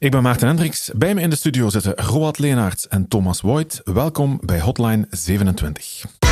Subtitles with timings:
[0.00, 0.90] Ik ben Maarten Hendricks.
[0.96, 3.80] Bij me in de studio zitten Roald Leenaerts en Thomas Voigt.
[3.84, 6.27] Welkom bij Hotline 27.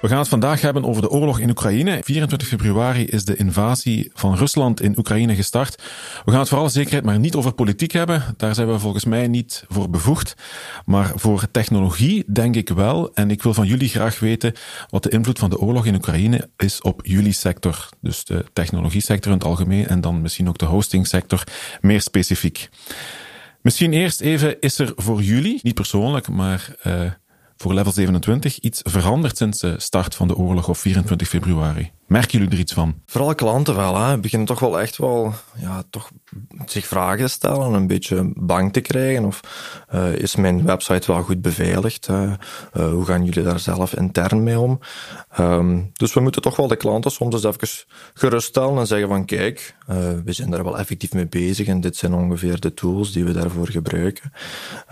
[0.00, 2.00] We gaan het vandaag hebben over de oorlog in Oekraïne.
[2.02, 5.82] 24 februari is de invasie van Rusland in Oekraïne gestart.
[6.24, 8.22] We gaan het voor alle zekerheid maar niet over politiek hebben.
[8.36, 10.34] Daar zijn we volgens mij niet voor bevoegd.
[10.84, 13.14] Maar voor technologie denk ik wel.
[13.14, 14.52] En ik wil van jullie graag weten
[14.90, 17.88] wat de invloed van de oorlog in Oekraïne is op jullie sector.
[18.00, 21.44] Dus de technologie sector in het algemeen en dan misschien ook de hosting sector
[21.80, 22.68] meer specifiek.
[23.62, 26.74] Misschien eerst even, is er voor jullie, niet persoonlijk, maar...
[26.86, 27.10] Uh,
[27.58, 31.90] voor level 27 iets veranderd sinds de start van de oorlog op 24 februari?
[32.06, 32.94] Merken jullie er iets van?
[33.06, 34.18] Vooral klanten wel, hè.
[34.18, 36.10] beginnen toch wel echt wel ja, toch
[36.66, 39.24] zich vragen te stellen, een beetje bang te krijgen.
[39.24, 39.40] Of
[39.94, 42.08] uh, is mijn website wel goed beveiligd?
[42.10, 42.32] Uh,
[42.72, 44.78] hoe gaan jullie daar zelf intern mee om?
[45.40, 47.68] Um, dus we moeten toch wel de klanten soms eens even
[48.14, 49.76] geruststellen en zeggen van kijk,
[50.24, 53.32] we zijn daar wel effectief mee bezig en dit zijn ongeveer de tools die we
[53.32, 54.32] daarvoor gebruiken.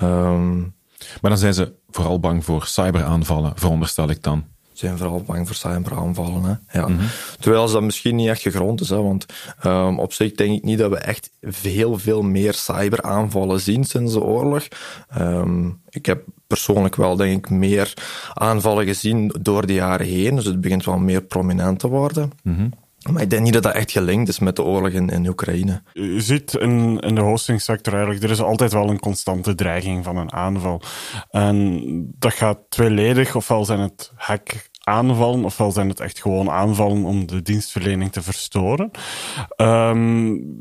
[0.02, 0.74] Um,
[1.20, 4.44] maar dan zijn ze vooral bang voor cyberaanvallen, veronderstel ik dan.
[4.76, 6.42] Ze zijn vooral bang voor cyberaanvallen.
[6.44, 6.78] Hè?
[6.78, 6.88] Ja.
[6.88, 7.08] Mm -hmm.
[7.40, 8.88] Terwijl dat misschien niet echt gegrond is.
[8.88, 9.02] Hè?
[9.02, 9.26] Want
[9.64, 11.30] um, op zich denk ik niet dat we echt
[11.62, 14.68] heel veel meer cyberaanvallen zien sinds de oorlog.
[15.18, 17.94] Um, ik heb persoonlijk wel, denk ik, meer
[18.34, 20.34] aanvallen gezien door de jaren heen.
[20.34, 22.32] Dus het begint wel meer prominent te worden.
[22.42, 22.72] Mm -hmm.
[23.12, 25.82] Maar ik denk niet dat dat echt gelinkt is met de oorlog in, in Oekraïne.
[25.92, 30.16] Je ziet in, in de hostingsector eigenlijk, er is altijd wel een constante dreiging van
[30.16, 30.82] een aanval.
[31.30, 31.80] En
[32.18, 37.26] dat gaat tweeledig, ofwel zijn het hack aanvallen, ofwel zijn het echt gewoon aanvallen om
[37.26, 38.90] de dienstverlening te verstoren.
[39.56, 40.56] Um,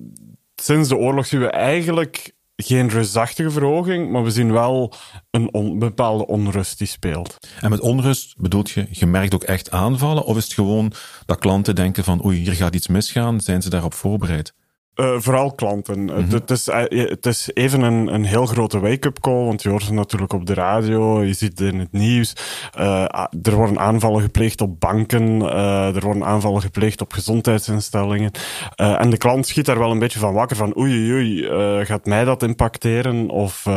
[0.56, 4.94] sinds de oorlog zien we eigenlijk geen reusachtige verhoging, maar we zien wel
[5.32, 7.38] een bepaalde onrust die speelt.
[7.62, 10.26] En met onrust bedoelt je, je merkt ook echt aanvallen?
[10.26, 10.94] Of is het gewoon
[11.26, 14.54] dat klanten denken van oei, hier gaat iets misgaan, zijn ze daarop voorbereid?
[14.96, 16.00] Uh, vooral klanten.
[16.00, 16.30] Mm -hmm.
[16.30, 19.94] het, is, het is even een, een heel grote wake-up call, want je hoort het
[19.94, 22.34] natuurlijk op de radio, je ziet het in het nieuws.
[22.80, 23.02] Uh,
[23.42, 28.32] er worden aanvallen gepleegd op banken, uh, er worden aanvallen gepleegd op gezondheidsinstellingen.
[28.76, 31.48] en de klant schiet daar wel een beetje van wakker van oei oei,
[31.86, 33.68] gaat mij dat impacteren of,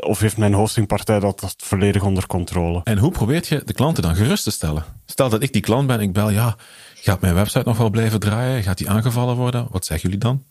[0.00, 2.80] of heeft mijn hostingpartij dat, dat volledig onder controle?
[2.84, 4.84] En hoe probeert je de klanten dan gerust te stellen?
[5.06, 6.56] Stel dat ik die klant ben, ik bel, ja,
[6.94, 8.62] gaat mijn website nog wel blijven draaien?
[8.62, 9.66] Gaat die aangevallen worden?
[9.70, 10.42] Wat zeggen jullie dan?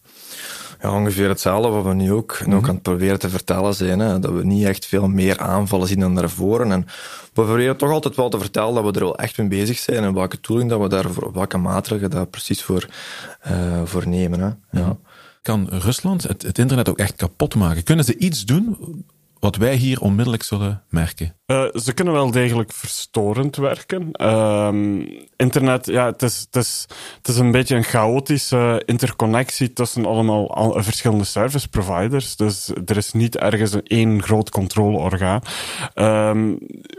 [0.86, 2.56] Ja, ongeveer hetzelfde wat we nu ook, mm -hmm.
[2.56, 4.00] ook aan het proberen te vertellen zijn.
[4.00, 6.62] Hè, dat we niet echt veel meer aanvallen zien dan daarvoor.
[6.62, 9.78] En we proberen toch altijd wel te vertellen dat we er wel echt mee bezig
[9.78, 12.88] zijn en welke tooling dat we daarvoor, welke maatregelen daar precies voor,
[13.48, 14.40] uh, voor nemen.
[14.40, 14.80] Hè.
[14.80, 14.98] Ja.
[15.42, 17.84] Kan Rusland het, het internet ook echt kapot maken?
[17.84, 18.78] Kunnen ze iets doen
[19.46, 21.36] wat wij hier onmiddellijk zullen merken?
[21.48, 24.10] Uh, ze kunnen wel degelijk verstorend werken.
[24.12, 24.70] Uh,
[25.36, 26.86] internet, ja, het is, het, is,
[27.18, 32.36] het is een beetje een chaotische interconnectie tussen allemaal al, verschillende service providers.
[32.36, 35.42] Dus er is niet ergens een één groot controleorgaan.
[35.96, 36.58] Um,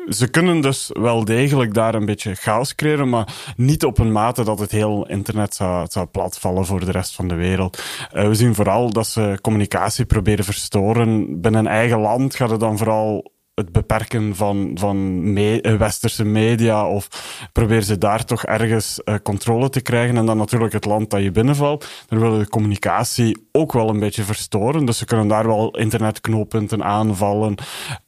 [0.08, 4.44] ze kunnen dus wel degelijk daar een beetje chaos creëren, maar niet op een mate
[4.44, 7.82] dat het heel internet zou, zou platvallen voor de rest van de wereld.
[8.12, 11.40] Uh, we zien vooral dat ze communicatie proberen verstoren.
[11.40, 17.08] Binnen eigen land gaat het dan vooral het beperken van, van me westerse media of
[17.52, 21.22] probeer ze daar toch ergens uh, controle te krijgen en dan natuurlijk het land dat
[21.22, 21.88] je binnenvalt.
[22.08, 24.84] Dan willen de communicatie ook wel een beetje verstoren.
[24.84, 27.54] Dus ze kunnen daar wel internetknooppunten aanvallen.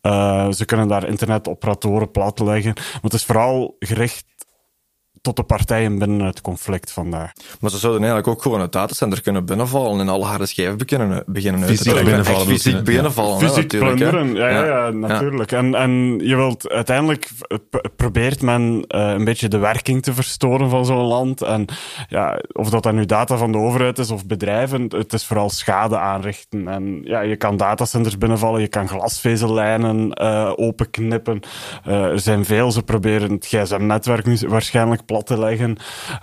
[0.02, 2.72] Uh, ze kunnen daar internetoperatoren platleggen.
[2.74, 4.24] Maar het is vooral gericht
[5.22, 7.32] tot de partijen binnen het conflict vandaag.
[7.60, 11.22] Maar ze zouden eigenlijk ook gewoon het datacenter kunnen binnenvallen en alle harde schijven beginnen,
[11.26, 12.46] beginnen uit fysiek te binnenvallen.
[12.46, 13.38] Fysiek binnenvallen.
[13.40, 13.48] Ja.
[13.48, 15.50] Fysiek plunderen, ja, ja, ja, natuurlijk.
[15.50, 15.58] Ja.
[15.58, 17.30] En, en je wilt uiteindelijk
[17.96, 21.42] probeert men uh, een beetje de werking te verstoren van zo'n land.
[21.42, 21.64] En
[22.08, 25.50] ja, of dat dan nu data van de overheid is of bedrijven, het is vooral
[25.50, 26.68] schade aanrichten.
[26.68, 31.40] En ja, je kan datacenters binnenvallen, je kan glasvezellijnen uh, openknippen.
[31.86, 35.76] Uh, er zijn veel, ze proberen het gsm-netwerk nu waarschijnlijk plat te leggen.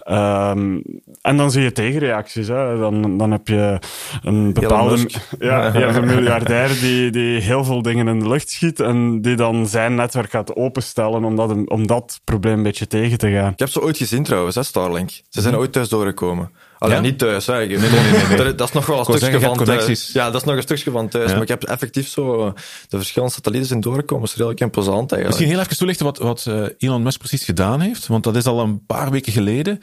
[0.10, 0.82] Um,
[1.22, 2.48] en dan zie je tegenreacties.
[2.48, 2.78] Hè.
[2.78, 3.80] Dan, dan heb je
[4.24, 5.10] een bepaalde
[5.40, 9.68] ja, een miljardair die, die heel veel dingen in de lucht schiet en die dan
[9.68, 13.52] zijn netwerk gaat openstellen om dat, om dat probleem een beetje tegen te gaan.
[13.52, 15.10] Ik heb ze ooit gezien trouwens, hè, Starlink.
[15.30, 16.52] Ze zijn ooit thuis doorgekomen.
[16.78, 17.02] Alleen ja?
[17.02, 17.54] niet thuis, hè.
[17.54, 18.56] Nee, nee, nee, nee.
[18.56, 20.10] Dat is nog wel een stukje van thuis.
[20.14, 21.26] Ja, dat is nog een stukje van thuis.
[21.26, 21.34] Ja.
[21.34, 22.54] Maar ik heb effectief zo
[22.90, 24.22] de verschillende satellieten zijn doorgekomen.
[24.22, 25.28] Dat is redelijk imposant eigenlijk.
[25.28, 28.08] Misschien heel even toelichten wat, wat Elon Musk precies gedaan heeft.
[28.08, 29.80] Want dat is al een paar weken geleden.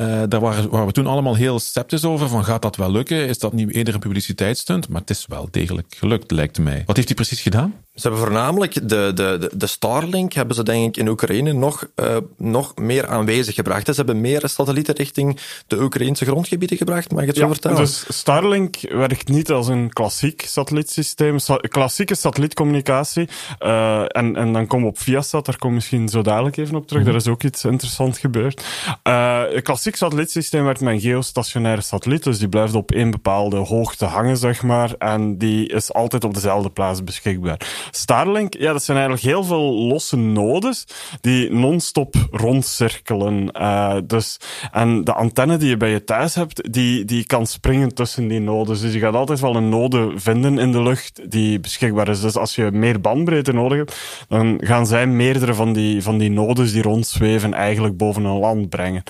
[0.00, 3.28] Uh, daar waren, waren, we toen allemaal heel sceptisch over, van gaat dat wel lukken?
[3.28, 4.88] Is dat niet eerder een publiciteitsstunt?
[4.88, 6.82] Maar het is wel degelijk gelukt, lijkt mij.
[6.86, 7.74] Wat heeft hij precies gedaan?
[7.94, 12.16] Ze hebben voornamelijk de, de, de Starlink, hebben ze denk ik in Oekraïne nog, uh,
[12.36, 13.86] nog meer aanwezig gebracht.
[13.86, 17.76] Ze hebben meer satellieten richting de Oekraïnse grondgebieden gebracht, mag ik het zo vertellen?
[17.76, 21.36] Dus Starlink werkt niet als een klassiek satellietsysteem,
[21.68, 23.28] klassieke satellietcommunicatie.
[23.60, 26.76] Uh, en, en dan komen we op Viasat, daar kom ik misschien zo dadelijk even
[26.76, 27.02] op terug.
[27.02, 28.64] Mm Daar is ook iets interessants gebeurd.
[29.04, 33.56] Uh, een klassiek satellietsysteem werkt met een geostationaire satelliet, dus die blijft op één bepaalde
[33.56, 34.94] hoogte hangen, zeg maar.
[34.98, 37.60] En die is altijd op dezelfde plaats beschikbaar.
[37.90, 40.84] Starlink, ja, dat zijn eigenlijk heel veel losse nodes
[41.20, 43.50] die non-stop rondcirkelen.
[43.52, 44.36] Uh, dus,
[44.72, 48.40] en de antenne die je bij je thuis hebt, die, die kan springen tussen die
[48.40, 48.80] nodes.
[48.80, 52.20] Dus je gaat altijd wel een node vinden in de lucht die beschikbaar is.
[52.20, 56.30] Dus als je meer bandbreedte nodig hebt, dan gaan zij meerdere van die, van die
[56.30, 59.02] nodes die rondzweven eigenlijk boven een land brengen.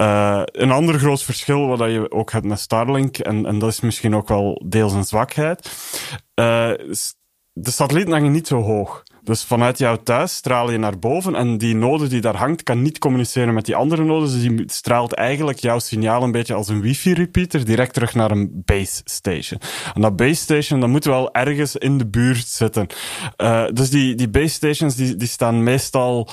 [0.00, 3.80] Uh, een ander groot verschil wat je ook hebt met Starlink, en, en dat is
[3.80, 5.70] misschien ook wel deels een zwakheid,
[6.34, 6.70] uh,
[7.52, 9.02] de satellieten hangen niet zo hoog.
[9.22, 12.82] Dus vanuit jouw thuis straal je naar boven en die node die daar hangt kan
[12.82, 14.32] niet communiceren met die andere nodes.
[14.32, 18.62] Dus die straalt eigenlijk jouw signaal een beetje als een wifi-repeater direct terug naar een
[18.64, 19.60] base station.
[19.94, 22.86] En dat base station, dat moet wel ergens in de buurt zitten.
[23.36, 26.28] Uh, dus die, die base stations die, die staan meestal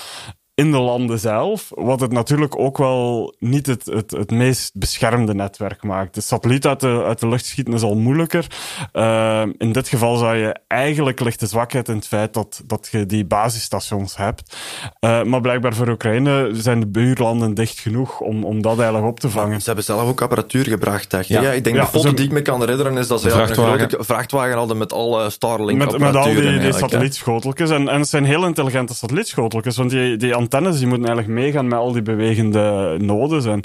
[0.58, 5.34] in de landen zelf, wat het natuurlijk ook wel niet het, het, het meest beschermde
[5.34, 6.14] netwerk maakt.
[6.14, 8.48] De satelliet uit de, uit de lucht schieten is al moeilijker.
[8.94, 12.88] Uh, in dit geval zou je eigenlijk ligt de zwakheid in het feit dat, dat
[12.92, 14.58] je die basisstations hebt.
[15.02, 19.20] Uh, maar blijkbaar voor Oekraïne zijn de buurlanden dicht genoeg om, om dat eigenlijk op
[19.20, 19.60] te vangen.
[19.60, 21.28] Ze hebben zelf ook apparatuur gebracht?
[21.28, 21.52] Ja.
[21.52, 23.82] ik denk ja, de foto die ik me kan herinneren is dat ze vrachtwagen.
[23.82, 27.70] een grote vrachtwagen hadden met alle Starlink met, met al die, die satellietschoteltjes.
[27.70, 31.68] En, en het zijn heel intelligente satellietschoteltjes, want die, die antennes die moeten eigenlijk meegaan
[31.68, 33.46] met al die bewegende nodes.
[33.46, 33.64] En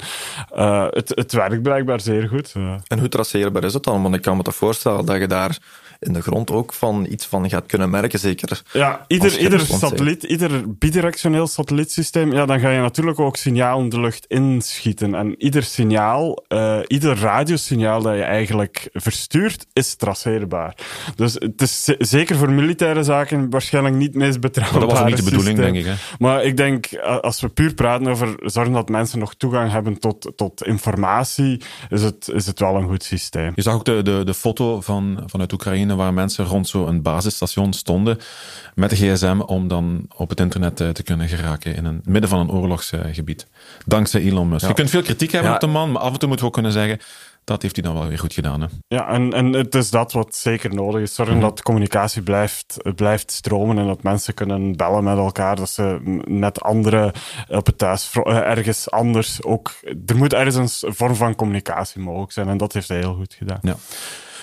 [0.55, 2.53] uh, het, het werkt blijkbaar zeer goed.
[2.87, 4.01] En hoe traceerbaar is het dan?
[4.01, 5.57] Want ik kan me toch voorstellen dat je daar
[6.03, 8.61] in de grond ook van iets van gaat kunnen merken, zeker.
[8.73, 13.89] Ja, ieder, ieder satelliet, ieder bidirectioneel satellietsysteem, ja, dan ga je natuurlijk ook signaal in
[13.89, 15.15] de lucht inschieten.
[15.15, 20.75] En ieder signaal, uh, ieder radiosignaal dat je eigenlijk verstuurt, is traceerbaar.
[21.15, 24.79] Dus het is zeker voor militaire zaken waarschijnlijk niet het meest betrouwbaar.
[24.79, 25.85] Maar dat was niet de bedoeling, denk ik.
[25.85, 25.93] Hè?
[26.19, 30.31] Maar ik denk, als we puur praten over zorgen dat mensen nog toegang hebben tot,
[30.35, 33.51] tot informatie, is het, is het wel een goed systeem.
[33.55, 37.73] Je zag ook de, de, de foto van, vanuit Oekraïne waar mensen rond zo'n basisstation
[37.73, 38.17] stonden
[38.75, 42.29] met de gsm om dan op het internet eh, te kunnen geraken in het midden
[42.29, 43.47] van een oorlogsgebied.
[43.85, 44.67] Dankzij Elon Musk.
[44.67, 46.53] Je kunt veel kritiek hebben op de man, maar af en toe moeten we ook
[46.53, 46.99] kunnen zeggen
[47.43, 48.61] dat heeft hij dan wel weer goed gedaan.
[48.61, 48.67] Hè?
[48.87, 51.15] Ja, en, en het is dat wat zeker nodig is.
[51.15, 51.43] Zorgen mhm.
[51.43, 55.55] dat communicatie blijft, blijft stromen en dat mensen kunnen bellen met elkaar.
[55.55, 57.11] Dat ze met anderen
[57.47, 59.71] op het thuis eh, ergens anders ook.
[60.05, 63.33] Er moet ergens een vorm van communicatie mogelijk zijn en dat heeft hij heel goed
[63.33, 63.59] gedaan.
[63.61, 63.75] Ja.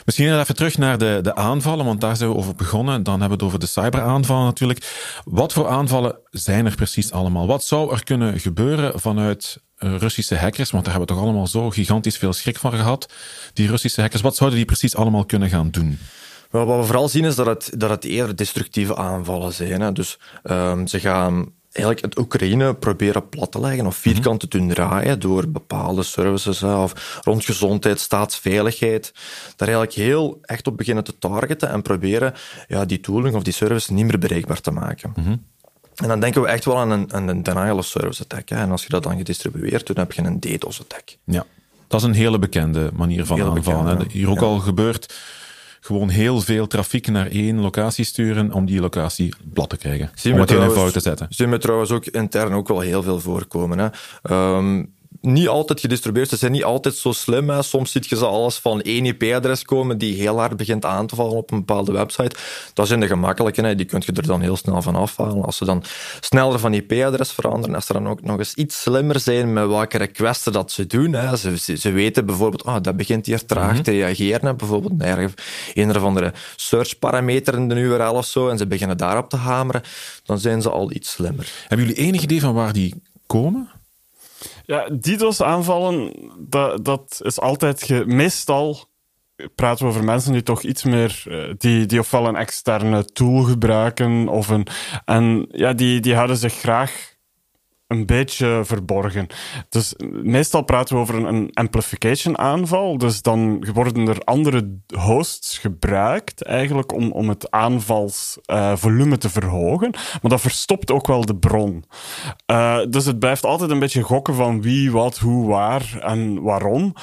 [0.05, 3.03] Misschien even terug naar de, de aanvallen, want daar zijn we over begonnen.
[3.03, 5.21] Dan hebben we het over de cyberaanvallen natuurlijk.
[5.25, 7.47] Wat voor aanvallen zijn er precies allemaal?
[7.47, 10.71] Wat zou er kunnen gebeuren vanuit Russische hackers?
[10.71, 13.13] Want daar hebben we toch allemaal zo gigantisch veel schrik van gehad.
[13.53, 15.99] Die Russische hackers, wat zouden die precies allemaal kunnen gaan doen?
[16.51, 19.81] Wel, wat we vooral zien is dat het, dat het eerder destructieve aanvallen zijn.
[19.81, 19.93] Hè.
[19.93, 24.69] Dus um, ze gaan eigenlijk het Oekraïne proberen plat te leggen of vierkant te doen
[24.69, 29.13] draaien door bepaalde services of rond gezondheid, staatsveiligheid.
[29.57, 32.35] Daar eigenlijk heel echt op beginnen te targeten en proberen
[32.69, 35.13] ja, die tooling of die service niet meer bereikbaar te maken.
[35.17, 35.37] Mhm.
[35.95, 38.49] En dan denken we echt wel aan een, een denial of service attack.
[38.49, 38.57] Hè.
[38.57, 41.17] En als je dat dan gedistribueerd doet, dan heb je een DDoS attack.
[41.25, 41.47] Ja,
[41.87, 44.11] dat is een hele bekende manier van aanvallen.
[44.11, 45.15] Hier ook al gebeurt
[45.81, 50.11] gewoon heel veel trafiek naar één locatie sturen om die locatie plat te krijgen.
[50.15, 51.27] Zien om het heel fout te zetten.
[51.31, 53.79] Zien we trouwens ook intern ook wel heel veel voorkomen.
[53.79, 53.89] Hè.
[54.57, 56.29] Um, niet altijd gedistribueerd.
[56.29, 57.51] Ze zijn niet altijd zo slim.
[57.51, 57.63] Hè.
[57.63, 61.15] Soms ziet je ze alles van één IP-adres komen die heel hard begint aan te
[61.15, 62.37] vallen op een bepaalde website.
[62.75, 63.63] Dat zijn de gemakkelijke.
[63.63, 63.75] Hè.
[63.75, 65.45] Die kun je er dan heel snel van afhalen.
[65.45, 65.85] Als ze dan
[66.21, 69.99] sneller van IP-adres veranderen, als ze dan ook nog eens iets slimmer zijn met welke
[69.99, 71.13] requesten dat ze doen.
[71.13, 71.37] Hè.
[71.37, 73.83] Ze, ze, weten bijvoorbeeld, ah, dat begint hier traag mhm.
[73.83, 74.57] te reageren.
[74.57, 75.33] Bijvoorbeeld naar
[75.75, 78.49] een of andere search-parameter in de URL of zo.
[78.49, 79.83] En ze beginnen daarop te hameren.
[80.25, 81.53] Dan zijn ze al iets slimmer.
[81.69, 83.80] Hebben jullie enig idee van waar die komen?
[84.71, 88.07] Ja, DDoS-aanvallen, dat, dat is altijd...
[88.07, 88.89] Meestal
[89.55, 91.23] praten we over mensen die toch iets meer...
[91.29, 94.67] Eh, die, die ofwel een externe tool gebruiken, of een...
[95.05, 97.15] En ja, die, die houden zich graag
[97.91, 99.27] een beetje verborgen.
[99.69, 102.99] Dus meestal praten we over een, amplification aanval.
[102.99, 109.91] Dus dan worden er andere hosts gebruikt eigenlijk om, om het aanvalsvolume te verhogen.
[109.91, 111.85] Maar dat verstopt ook wel de bron.
[112.47, 116.95] Uh, dus het blijft altijd een beetje gokken van wie, wat, hoe, waar en waarom.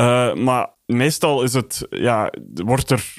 [0.00, 3.14] Uh, maar meestal is het, ja, wordt er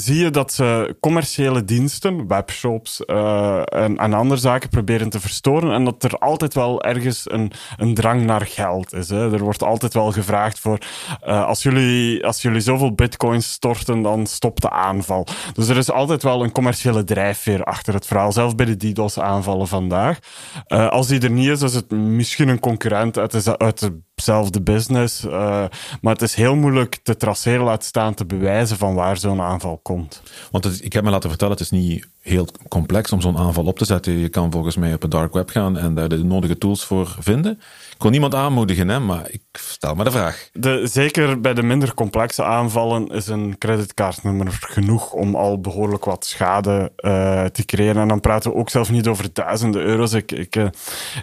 [0.00, 5.72] zie je dat ze commerciële diensten, webshops uh, en, andere zaken proberen te verstoren.
[5.72, 9.08] En dat er altijd wel ergens een, een drang naar geld is.
[9.08, 9.32] Hè.
[9.32, 10.78] Er wordt altijd wel gevraagd voor:
[11.26, 15.26] uh, als, jullie, als jullie zoveel bitcoins storten, dan stopt de aanval.
[15.54, 18.32] Dus er is altijd wel een commerciële drijfveer achter het verhaal.
[18.32, 20.18] Zelfs bij de DDoS-aanvallen vandaag.
[20.68, 24.00] Uh, als die er niet is, is het misschien een concurrent uit de, uit de
[24.20, 25.24] zelfde business.
[25.24, 25.64] Uh,
[26.00, 29.80] maar het is heel moeilijk te traceren, laat staan te bewijzen van waar zo'n aanval
[29.82, 30.22] komt.
[30.50, 33.78] Want ik heb me laten vertellen, het is niet heel complex om zo'n aanval op
[33.78, 34.18] te zetten.
[34.18, 37.16] Je kan volgens mij op het dark web gaan en daar de nodige tools voor
[37.18, 37.60] vinden.
[38.00, 40.48] Kon niemand aanmoedigen, hè, maar ik stel me de vraag.
[40.52, 46.24] De, zeker bij de minder complexe aanvallen is een creditcardnummer genoeg om al behoorlijk wat
[46.24, 48.02] schade uh, te creëren.
[48.02, 50.12] En dan praten we ook zelfs niet over duizenden euro's.
[50.12, 50.66] Ik, ik, uh,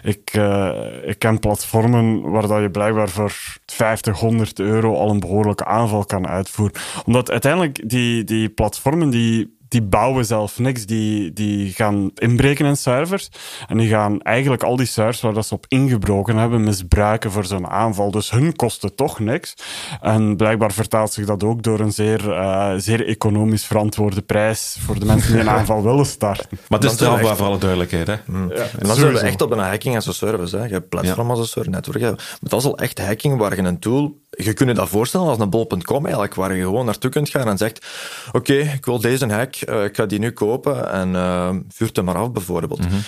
[0.02, 0.70] ik, uh,
[1.04, 3.32] ik ken platformen waar dat je blijkbaar voor
[3.66, 6.80] 50, 100 euro al een behoorlijke aanval kan uitvoeren.
[7.06, 10.86] Omdat uiteindelijk die, die platformen die die bouwen zelf niks.
[10.86, 13.28] Die, die gaan inbreken in servers.
[13.66, 17.44] En die gaan eigenlijk al die servers waar dat ze op ingebroken hebben misbruiken voor
[17.44, 18.10] zo'n aanval.
[18.10, 19.54] Dus hun kosten toch niks.
[20.00, 24.98] En blijkbaar vertaalt zich dat ook door een zeer, uh, zeer economisch verantwoorde prijs voor
[24.98, 26.58] de mensen die een aanval willen starten.
[26.68, 28.06] Maar het is strafbaar voor alle duidelijkheid.
[28.06, 28.16] Hè?
[28.26, 28.48] Mm.
[28.48, 30.56] Ja, en dan zijn we echt op een hacking as a service.
[30.56, 30.64] Hè.
[30.64, 31.32] Je hebt platform ja.
[31.32, 32.00] as a service, netwerk.
[32.00, 35.26] Maar dat is al echt hacking waar je een tool je kunt je dat voorstellen
[35.26, 37.86] als een bol.com eigenlijk, waar je gewoon naartoe kunt gaan en zegt
[38.26, 41.96] oké, okay, ik wil deze hack, uh, ik ga die nu kopen en uh, vuurt
[41.96, 42.80] hem maar af bijvoorbeeld.
[42.80, 43.02] Mm -hmm.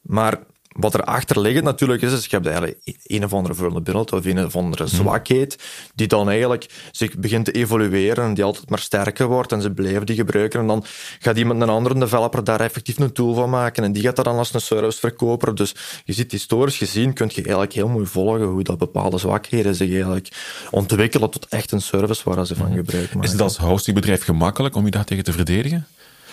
[0.00, 0.38] Maar
[0.78, 4.44] wat erachter liggend natuurlijk is, is je hebt eigenlijk een of andere vulnerability of een
[4.44, 5.58] of andere zwakheid
[5.94, 9.70] die dan eigenlijk zich begint te evolueren en die altijd maar sterker wordt en ze
[9.70, 10.84] blijven die gebruiken en dan
[11.18, 14.24] gaat iemand, een andere developer daar effectief een tool van maken en die gaat dat
[14.24, 15.54] dan als een service verkopen.
[15.54, 19.74] Dus je ziet historisch gezien, kun je eigenlijk heel mooi volgen hoe dat bepaalde zwakheden
[19.74, 20.28] zich eigenlijk
[20.70, 23.22] ontwikkelen tot echt een service waar ze van gebruik maken.
[23.22, 25.86] Is het als hostingbedrijf gemakkelijk om je daar tegen te verdedigen?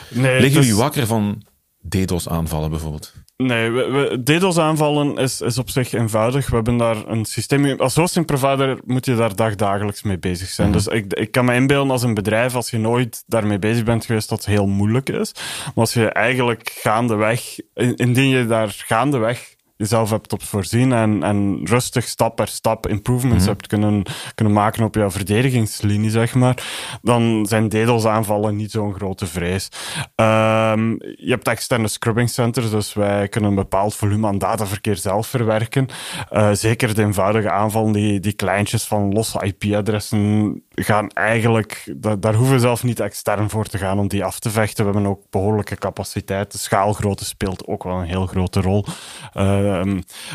[0.09, 1.43] Nee, Liggen jullie wakker van
[1.89, 3.13] DDoS-aanvallen bijvoorbeeld?
[3.45, 6.49] Nee, we, we, DDoS-aanvallen is, is op zich eenvoudig.
[6.49, 7.79] We hebben daar een systeem...
[7.79, 10.67] Als hosting provider moet je daar dagdagelijks mee bezig zijn.
[10.67, 10.83] Mm -hmm.
[10.83, 14.05] Dus ik, ik kan me inbeelden als een bedrijf, als je nooit daarmee bezig bent
[14.05, 15.31] geweest, dat het heel moeilijk is.
[15.63, 17.59] Maar als je eigenlijk gaandeweg...
[17.95, 23.43] Indien je daar gaandeweg jezelf hebt op voorzien en, en rustig stap per stap improvements
[23.43, 23.57] mm -hmm.
[23.57, 24.03] hebt kunnen,
[24.35, 26.63] kunnen maken op jouw verdedigingslinie, zeg maar,
[27.01, 29.69] dan zijn DDoS-aanvallen niet zo'n grote vrees.
[30.15, 35.27] Um, je hebt externe scrubbing centers, dus wij kunnen een bepaald volume aan dataverkeer zelf
[35.27, 35.87] verwerken.
[36.31, 42.33] Uh, zeker de eenvoudige aanvallen, die, die kleintjes van losse IP-adressen gaan eigenlijk, da daar
[42.33, 44.85] hoeven we zelf niet extern voor te gaan om die af te vechten.
[44.85, 46.51] We hebben ook behoorlijke capaciteit.
[46.51, 48.85] De schaalgrootte speelt ook wel een heel grote rol.
[49.33, 49.62] Uh,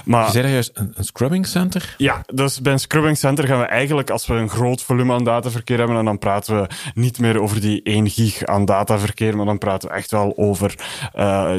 [0.04, 1.94] maar, je zei juist een, een, scrubbing center?
[1.98, 5.24] Ja, dus bij een scrubbing center gaan we eigenlijk, als we een groot volume aan
[5.24, 9.46] dataverkeer hebben, en dan praten we niet meer over die 1 gig aan dataverkeer, maar
[9.46, 10.74] dan praten we echt wel over
[11.16, 11.56] uh,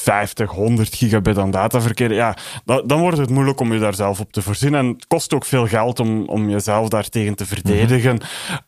[0.00, 4.32] 50, 100 gigabit aan dataverkeer, ja, dan wordt het moeilijk om je daar zelf op
[4.32, 4.74] te voorzien.
[4.74, 8.14] En het kost ook veel geld om, om jezelf daartegen te verdedigen.
[8.14, 8.20] Mm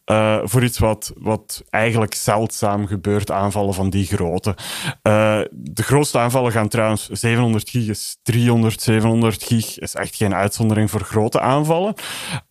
[0.04, 0.16] -hmm.
[0.16, 4.50] uh, voor iets wat, wat eigenlijk zeldzaam gebeurt, aanvallen van die grootte.
[5.02, 10.34] Uh, de grootste aanvallen gaan trouwens 700 gig, is 300, 700 gig is echt geen
[10.34, 11.94] uitzondering voor grote aanvallen.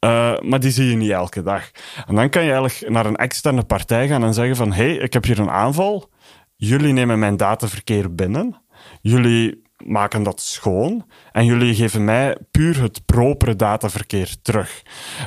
[0.06, 1.72] Uh, maar die zie je niet elke dag.
[2.08, 4.96] En dan kan je eigenlijk naar een externe partij gaan en zeggen van, hé, hey,
[4.96, 6.10] ik heb hier een aanval.
[6.56, 8.56] Jullie nemen mijn dataverkeer binnen
[9.04, 14.82] jullie maken dat schoon en jullie geven mij puur het propere dataverkeer terug.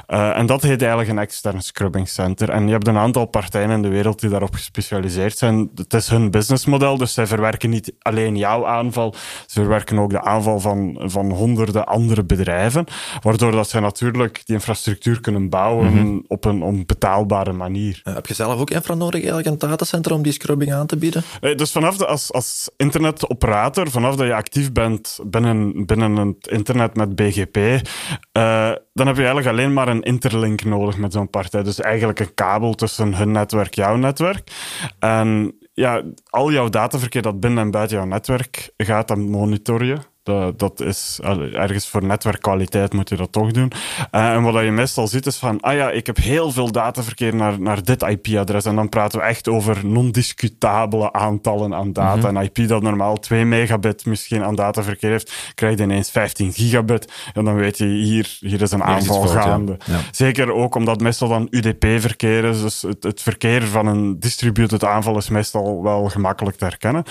[0.08, 2.50] Uh, en dat heet eigenlijk een extern scrubbing center.
[2.50, 5.70] En je hebt een aantal partijen in de wereld die daarop gespecialiseerd zijn.
[5.74, 9.14] Het is hun businessmodel, dus zij verwerken niet alleen jouw aanval,
[9.46, 12.84] ze verwerken ook de aanval van, van honderden andere bedrijven,
[13.20, 16.24] waardoor dat zij natuurlijk die infrastructuur kunnen bouwen mm -hmm.
[16.26, 18.00] op een onbetaalbare manier.
[18.04, 20.96] Uh, heb je zelf ook infra nodig, eigenlijk een datacenter om die scrubbing aan te
[20.96, 21.22] bieden?
[21.40, 26.48] Uh, dus vanaf de, als, als internetoperator, vanaf dat je actief bent binnen, binnen het
[26.48, 31.30] internet met BGP, uh, dan heb je eigenlijk alleen maar een interlink nodig met zo'n
[31.30, 31.62] partij.
[31.62, 34.50] Dus eigenlijk een kabel tussen hun netwerk, jouw netwerk.
[34.98, 39.96] En ja, al jouw dataverkeer dat binnen en buiten jouw netwerk gaat, dan monitor je.
[40.22, 41.20] Dat, dat is
[41.52, 43.72] ergens voor netwerkkwaliteit moet je dat toch doen.
[44.12, 47.34] Uh, en wat je meestal ziet is van, ah ja, ik heb heel veel dataverkeer
[47.34, 48.64] naar, naar dit IP-adres.
[48.64, 52.30] En dan praten we echt over non-discutabele aantallen aan data.
[52.30, 57.12] Mm Een IP dat normaal 2 megabit misschien aan dataverkeer heeft, krijgt ineens 15 gigabit.
[57.34, 59.76] En dan weet je, hier, hier is een aanval gaande.
[60.10, 62.60] Zeker ook omdat meestal dan UDP-verkeer is.
[62.60, 67.04] Dus het, het verkeer van een distributed aanval is meestal wel gemakkelijk te herkennen.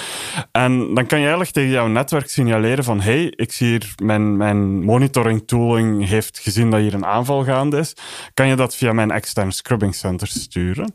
[0.52, 4.38] En dan kan je eigenlijk tegen jouw netwerk signaleren van hey, ik zie hier mijn,
[4.38, 7.94] mijn monitoring tooling heeft gezien dat hier een aanval gaande is.
[8.34, 10.94] Kan je dat via mijn externe scrubbing center sturen?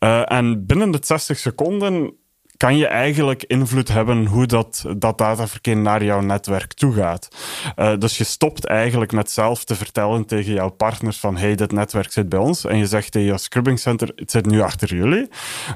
[0.00, 2.14] Uh, en binnen de 60 seconden
[2.62, 7.28] kan je eigenlijk invloed hebben hoe dat, dat dataverkeer naar jouw netwerk toe gaat.
[7.76, 11.72] Uh, dus je stopt eigenlijk met zelf te vertellen tegen jouw partners van hey, dit
[11.72, 12.64] netwerk zit bij ons.
[12.64, 15.28] En je zegt tegen jouw scrubbing center, het zit nu achter jullie.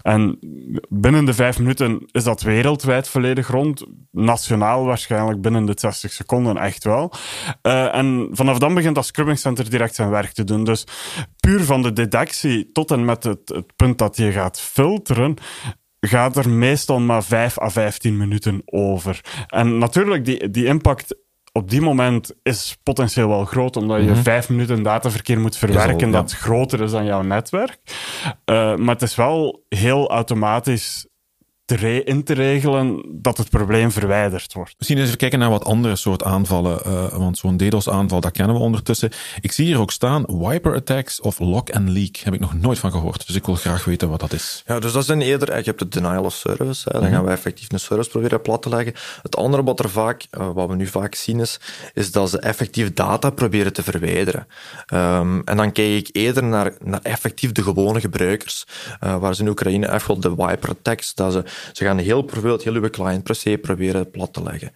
[0.02, 0.38] En
[0.88, 3.84] binnen de vijf minuten is dat wereldwijd volledig rond.
[4.10, 7.12] Nationaal waarschijnlijk binnen de 60 seconden echt wel.
[7.62, 10.64] Uh, en vanaf dan begint dat scrubbing center direct zijn werk te doen.
[10.64, 10.86] Dus
[11.40, 15.36] puur van de detectie tot en met het punt dat je gaat filteren,
[16.06, 19.20] gaat er meestal maar 5 à 15 minuten over.
[19.46, 21.16] En natuurlijk, die, die impact
[21.52, 26.10] op die moment is potentieel wel groot, omdat je mm vijf minuten dataverkeer moet verwerken
[26.10, 27.78] dat groter is dan jouw netwerk.
[28.24, 31.06] Uh, maar het is wel heel automatisch
[31.66, 34.74] te in te regelen dat het probleem verwijderd wordt.
[34.78, 38.56] Misschien eens even kijken naar wat andere soort aanvallen, uh, want zo'n DDoS-aanval, dat kennen
[38.56, 39.10] we ondertussen.
[39.40, 42.16] Ik zie hier ook staan, wiper attacks of lock and leak.
[42.16, 44.62] Heb ik nog nooit van gehoord, dus ik wil graag weten wat dat is.
[44.66, 47.00] Ja, dus dat is een eerder, je hebt het denial of service, hè.
[47.00, 48.94] dan gaan we effectief een service proberen plat te leggen.
[49.22, 51.60] Het andere wat er vaak, uh, wat we nu vaak zien is,
[51.94, 54.46] is dat ze effectief data proberen te verwijderen.
[54.94, 58.66] Um, en dan kijk ik eerder naar, naar effectief de gewone gebruikers,
[59.04, 62.24] uh, waar ze in Oekraïne echt wel de wiper attacks, dat ze ze gaan heel
[62.24, 64.72] bijvoorbeeld heel uw client per se proberen plat te leggen.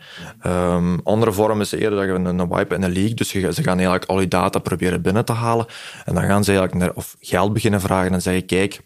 [0.46, 3.62] Um, andere vorm is eerder dat je een, een wipe en een leak, dus ze
[3.62, 5.66] gaan eigenlijk al je data proberen binnen te halen.
[6.04, 8.80] En dan gaan ze eigenlijk naar, of geld beginnen vragen en zeggen, kijk,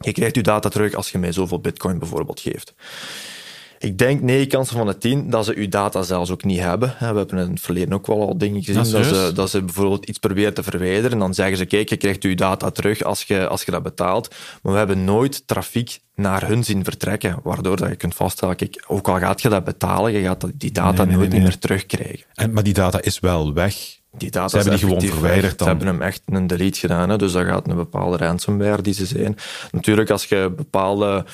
[0.00, 2.74] je krijgt je data terug als je mij zoveel bitcoin bijvoorbeeld geeft.
[3.84, 6.88] Ik denk negen kansen van de tien dat ze uw data zelfs ook niet hebben.
[6.98, 8.92] We hebben in het verleden ook wel al dingen gezien.
[8.92, 11.12] Dat, ze, dat ze bijvoorbeeld iets proberen te verwijderen.
[11.12, 13.82] En dan zeggen ze, kijk, je krijgt uw data terug als je, als je dat
[13.82, 14.34] betaalt.
[14.62, 17.40] Maar we hebben nooit trafiek naar hun zien vertrekken.
[17.42, 20.72] Waardoor dat je kunt vaststellen, kijk, ook al gaat je dat betalen, je gaat die
[20.72, 22.26] data nooit meer terugkrijgen.
[22.34, 23.74] En, maar die data is wel weg.
[24.16, 25.68] Die data ze hebben die gewoon verwijderd dan.
[25.68, 27.08] Ze hebben hem echt een delete gedaan.
[27.08, 27.16] Hè?
[27.16, 29.36] Dus dat gaat een bepaalde ransomware die ze zijn.
[29.70, 31.24] Natuurlijk, als je bepaalde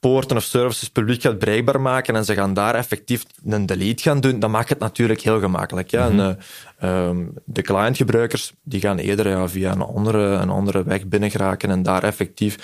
[0.00, 4.20] poorten of services publiek gaat bereikbaar maken en ze gaan daar effectief een delete gaan
[4.20, 5.90] doen, dan maakt het natuurlijk heel gemakkelijk.
[5.90, 6.08] Ja?
[6.08, 6.20] Mhm.
[6.20, 6.38] en,
[6.84, 11.82] uh, de clientgebruikers die gaan eerder ja, via een andere, een andere weg binnengeraken en
[11.82, 12.56] daar effectief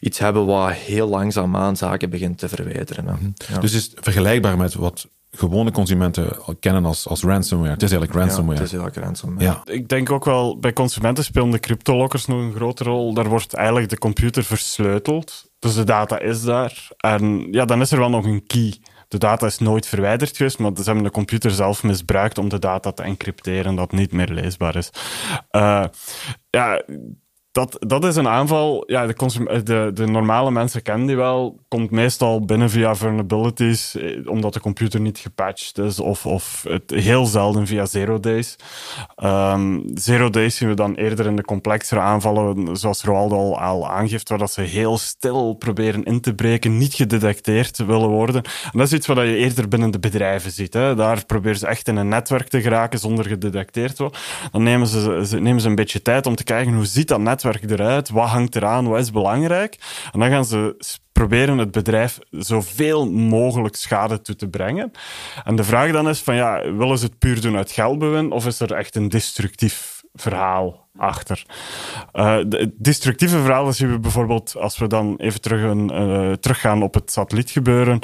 [0.00, 3.04] iets hebben wat heel langzaamaan zaken begint te verwijderen.
[3.04, 3.30] Mhm.
[3.52, 3.58] Ja.
[3.58, 7.72] Dus is het vergelijkbaar met wat gewone consumenten kennen als, als ransomware.
[7.72, 8.56] Het is eigenlijk ransomware.
[8.56, 9.44] Ja, het is eigenlijk ransomware.
[9.44, 9.72] Ja.
[9.72, 13.14] Ik denk ook wel, bij consumenten spelen de cryptolockers nog een grote rol.
[13.14, 15.52] Daar wordt eigenlijk de computer versleuteld.
[15.64, 16.88] Dus de data is daar.
[16.96, 18.74] En ja, dan is er wel nog een key.
[19.08, 22.58] De data is nooit verwijderd geweest, maar ze hebben de computer zelf misbruikt om de
[22.58, 24.90] data te encrypteren, dat niet meer leesbaar is.
[25.50, 25.84] Uh,
[26.50, 26.82] ja,
[27.54, 28.84] dat, dat is een aanval.
[28.86, 31.58] Ja, de, de, de, normale mensen kennen die wel.
[31.68, 36.90] Komt meestal binnen via vulnerabilities, eh, omdat de computer niet gepatcht is, of, of het
[36.90, 38.56] heel zelden via zero days.
[39.24, 43.90] Um, zero days zien we dan eerder in de complexere aanvallen, zoals Roald al, al
[43.90, 48.42] aangeeft, waar dat ze heel stil proberen in te breken, niet gedetecteerd willen worden.
[48.44, 50.74] En dat is iets wat je eerder binnen de bedrijven ziet.
[50.74, 50.94] Hè.
[50.94, 54.20] Daar proberen ze echt in een netwerk te geraken zonder gedetecteerd te worden.
[54.52, 57.42] Dan nemen ze, nemen ze een beetje tijd om te kijken hoe ziet dat netwerk
[57.44, 58.10] netwerk eruit?
[58.10, 58.88] Wat hangt eraan?
[58.88, 59.76] Wat is belangrijk?
[60.12, 60.76] En dan gaan ze
[61.12, 64.90] proberen het bedrijf zoveel mogelijk schade toe te brengen.
[65.44, 68.46] En de vraag dan is van ja, willen ze het puur doen uit geldbewin of
[68.46, 71.44] is er echt een destructief verhaal achter?
[72.12, 76.82] Uh, de destructieve verhalen zien we bijvoorbeeld als we dan even terug een, uh, teruggaan
[76.82, 77.98] op het satellietgebeuren.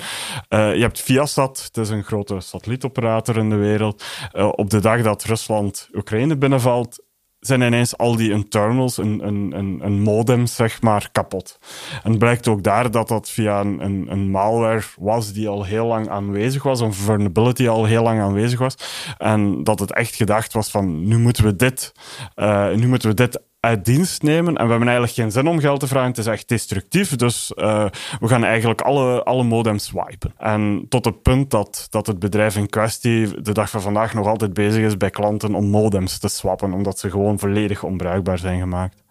[0.48, 4.05] Uh, je hebt Viasat, het is een grote satellietoperator in de wereld.
[4.33, 7.03] op de dag dat Rusland Oekraïne binnenvalt,
[7.40, 11.59] zijn ineens al die internals, een, een, een, modem, zeg maar, kapot.
[12.03, 15.87] En blijkt ook daar dat dat via een, een, een malware was die al heel
[15.87, 18.74] lang aanwezig was, een vulnerability al heel lang aanwezig was.
[19.18, 21.92] En dat het echt gedacht was van, nu moeten we dit,
[22.37, 24.57] uh, nu moeten we dit uit dienst nemen.
[24.57, 26.09] En we hebben eigenlijk geen zin om geld te vragen.
[26.09, 27.16] Het is echt destructief.
[27.16, 27.87] Dus uh,
[28.20, 30.35] we gaan eigenlijk alle, alle modems swipen.
[30.38, 34.27] En tot het punt dat, dat het bedrijf in kwestie de dag van vandaag nog
[34.27, 38.61] altijd bezig is bij klanten om modems te swappen, omdat ze gewoon volledig onbruikbaar zijn
[38.61, 39.03] gemaakt.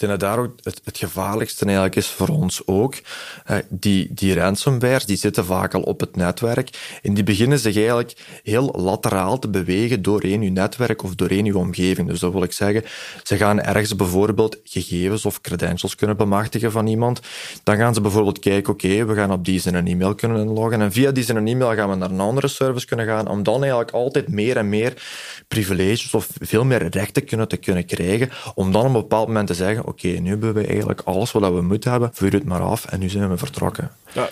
[0.00, 2.94] Denk dat daar ook het, het gevaarlijkste eigenlijk is voor ons ook.
[3.44, 6.98] Eh, die, die ransomwares die zitten vaak al op het netwerk.
[7.02, 11.58] En die beginnen zich eigenlijk heel lateraal te bewegen doorheen je netwerk of doorheen je
[11.58, 12.08] omgeving.
[12.08, 12.84] Dus dat wil ik zeggen,
[13.22, 17.20] ze gaan ergens bijvoorbeeld gegevens of credentials kunnen bemachtigen van iemand.
[17.64, 20.80] Dan gaan ze bijvoorbeeld kijken, oké, we gaan op die zin een e-mail kunnen inloggen.
[20.80, 23.42] En via die zin een e-mail gaan we naar een andere service kunnen gaan om
[23.42, 25.02] dan eigenlijk altijd meer en meer
[25.48, 29.46] privileges of veel meer rechten kunnen te kunnen krijgen, om dan op een bepaald moment
[29.46, 32.60] te zeggen, oké, nu hebben we eigenlijk alles wat we moeten hebben, vuur het maar
[32.60, 33.90] af en nu zijn we vertrokken.
[34.12, 34.28] Ja,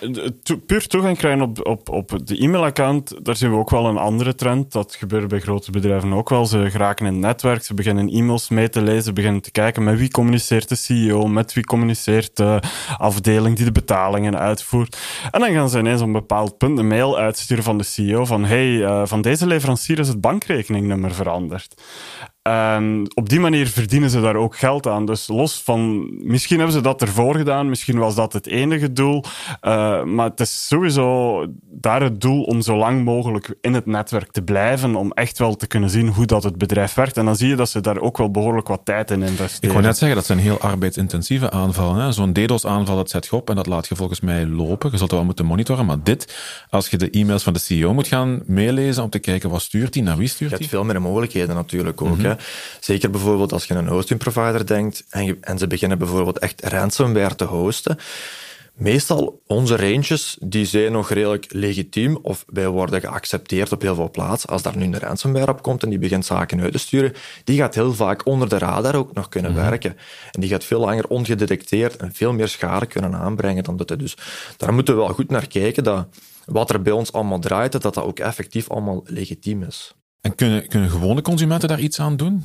[0.65, 4.35] puur toegang krijgen op, op, op de e-mailaccount, daar zien we ook wel een andere
[4.35, 4.71] trend.
[4.71, 6.45] Dat gebeurt bij grote bedrijven ook wel.
[6.45, 9.97] Ze geraken in het netwerk, ze beginnen e-mails mee te lezen, beginnen te kijken met
[9.97, 12.59] wie communiceert de CEO, met wie communiceert de
[12.97, 14.97] afdeling die de betalingen uitvoert.
[15.31, 18.25] En dan gaan ze ineens op een bepaald punt een mail uitsturen van de CEO
[18.25, 21.81] van hey, uh, van deze leverancier is het bankrekeningnummer veranderd.
[22.41, 25.05] En op die manier verdienen ze daar ook geld aan.
[25.05, 29.23] Dus los van, misschien hebben ze dat ervoor gedaan, misschien was dat het enige doel.
[29.61, 34.31] Uh, maar het is sowieso daar het doel om zo lang mogelijk in het netwerk
[34.31, 37.17] te blijven, om echt wel te kunnen zien hoe dat het bedrijf werkt.
[37.17, 39.67] En dan zie je dat ze daar ook wel behoorlijk wat tijd in investeren.
[39.67, 42.13] Ik wou net zeggen, dat zijn heel arbeidsintensieve aanvallen.
[42.13, 44.91] Zo'n DDoS-aanval, dat zet je op en dat laat je volgens mij lopen.
[44.91, 45.85] Je zult wel moeten monitoren.
[45.85, 46.35] Maar dit,
[46.69, 49.93] als je de e-mails van de CEO moet gaan meelezen om te kijken wat stuurt
[49.93, 50.59] hij, naar wie stuurt hij.
[50.59, 52.17] Je hebt veel meer mogelijkheden natuurlijk ook.
[52.21, 52.33] hè?
[52.79, 57.35] Zeker bijvoorbeeld als je een hosting provider denkt en, en ze beginnen bijvoorbeeld echt ransomware
[57.35, 57.97] te hosten.
[58.79, 64.11] Meestal onze ranges die zijn nog redelijk legitiem of wij worden geaccepteerd op heel veel
[64.11, 64.49] plaatsen.
[64.49, 67.57] Als daar nu een ransomware op komt en die begint zaken uit te sturen, die
[67.57, 69.61] gaat heel vaak onder de radar ook nog kunnen mhm.
[69.61, 69.97] werken.
[70.31, 73.99] En die gaat veel langer ongedetecteerd en veel meer schade kunnen aanbrengen dan dat.
[73.99, 74.17] Dus
[74.57, 76.07] daar moeten we wel goed naar kijken dat
[76.45, 79.93] wat er bij ons allemaal draait, dat dat ook effectief allemaal legitiem is.
[80.21, 82.43] En kunnen, kunnen gewone consumenten daar iets aan doen?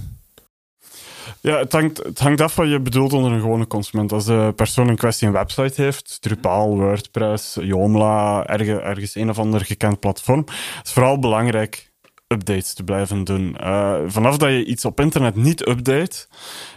[1.40, 4.12] Ja, het hangt, het hangt af wat je bedoelt onder een gewone consument.
[4.12, 9.64] Als de persoon in kwestie een website heeft, Drupal, WordPress, Joomla, ergens, een of ander
[9.64, 10.44] gekend platform,
[10.84, 11.92] is vooral belangrijk
[12.28, 13.56] updates te blijven doen.
[13.60, 16.26] Uh, vanaf dat je iets op internet niet update,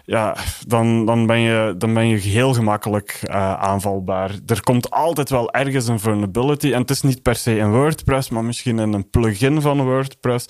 [0.08, 0.36] ja,
[0.68, 4.32] dan, dan, ben je, dan ben je heel gemakkelijk uh, aanvalbaar.
[4.46, 6.72] Er komt altijd wel ergens een vulnerability.
[6.72, 10.48] En het is niet per se in WordPress, maar misschien in een plugin van WordPress.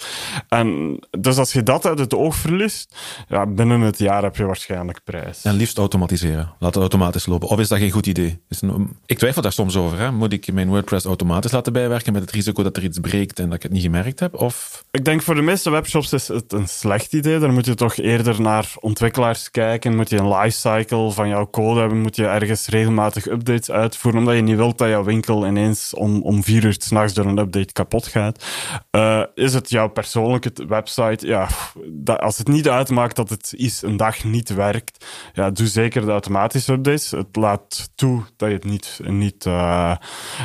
[0.48, 2.96] En dus als je dat uit het oog verliest,
[3.28, 5.44] ja, binnen het jaar heb je waarschijnlijk prijs.
[5.44, 6.54] En liefst automatiseren.
[6.60, 7.48] Laat het automatisch lopen.
[7.48, 8.42] Of is dat geen goed idee?
[8.60, 10.00] Een, ik twijfel daar soms over.
[10.00, 10.12] Hè?
[10.12, 13.46] Moet ik mijn WordPress automatisch laten bijwerken met het risico dat er iets breekt en
[13.46, 14.36] dat ik het niet gemerkt heb?
[14.36, 14.86] Of...
[14.92, 17.40] Ik denk voor de meeste webshops is het een slecht idee.
[17.40, 21.80] Dan moet je toch eerder naar ontwikkelaars kijken, moet je een lifecycle van jouw code
[21.80, 25.94] hebben, moet je ergens regelmatig updates uitvoeren, omdat je niet wilt dat jouw winkel ineens
[25.94, 28.46] om, om vier uur s'nachts door een update kapot gaat.
[28.92, 31.28] Uh, is het jouw persoonlijke website?
[31.28, 31.48] Ja,
[31.86, 36.06] dat, als het niet uitmaakt dat het iets een dag niet werkt, ja, doe zeker
[36.06, 37.12] de automatische updates.
[37.12, 39.96] Het laat toe dat je het niet, niet uh,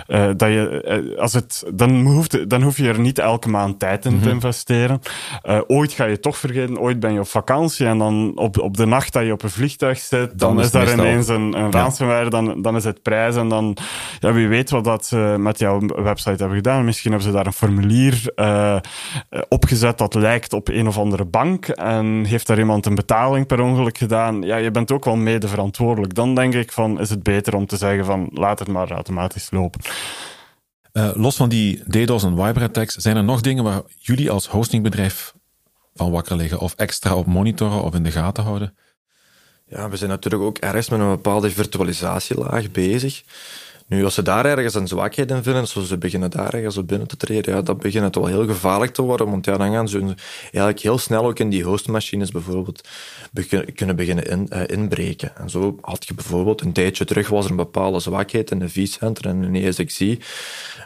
[0.08, 4.04] uh, dat je, als het, dan, hoeft, dan hoef je er niet elke maand tijd
[4.04, 4.34] in te mhm.
[4.34, 5.00] investeren.
[5.66, 8.86] ooit ga je toch vergeten, ooit ben je op vakantie en dan op, op de
[8.92, 12.62] nacht dat je op een vliegtuig zit, dan, is daar ineens een, een ransomware, dan,
[12.62, 13.76] dan is het prijs en dan,
[14.20, 16.84] ja, wie weet wat dat ze met jouw website hebben gedaan.
[16.84, 18.76] Misschien hebben ze daar een formulier uh,
[19.48, 23.60] opgezet dat lijkt op een of andere bank en heeft daar iemand een betaling per
[23.60, 24.42] ongeluk gedaan.
[24.42, 26.14] Ja, je bent ook wel mede verantwoordelijk.
[26.14, 29.50] Dan denk ik van, is het beter om te zeggen van, laat het maar automatisch
[29.50, 29.80] lopen.
[30.92, 34.46] Uh, los van die DDoS en Viber attacks, zijn er nog dingen waar jullie als
[34.46, 35.34] hostingbedrijf
[35.94, 38.74] van wakker liggen of extra op monitoren of in de gaten houden?
[39.72, 43.22] Ja, we zijn natuurlijk ook ergens met een bepaalde virtualisatielaag bezig.
[43.86, 46.88] Nu, als ze daar ergens een zwakheid in vinden, zoals ze beginnen daar ergens op
[46.88, 49.72] binnen te treden, ja, dan begint het wel heel gevaarlijk te worden, want ja, dan
[49.72, 52.88] gaan ze eigenlijk heel snel ook in die hostmachines bijvoorbeeld
[53.74, 55.36] kunnen beginnen in, uh, inbreken.
[55.36, 58.68] En zo had je bijvoorbeeld een tijdje terug was er een bepaalde zwakheid in de
[58.68, 60.10] vCenter en in ESXi.
[60.10, 60.18] Um,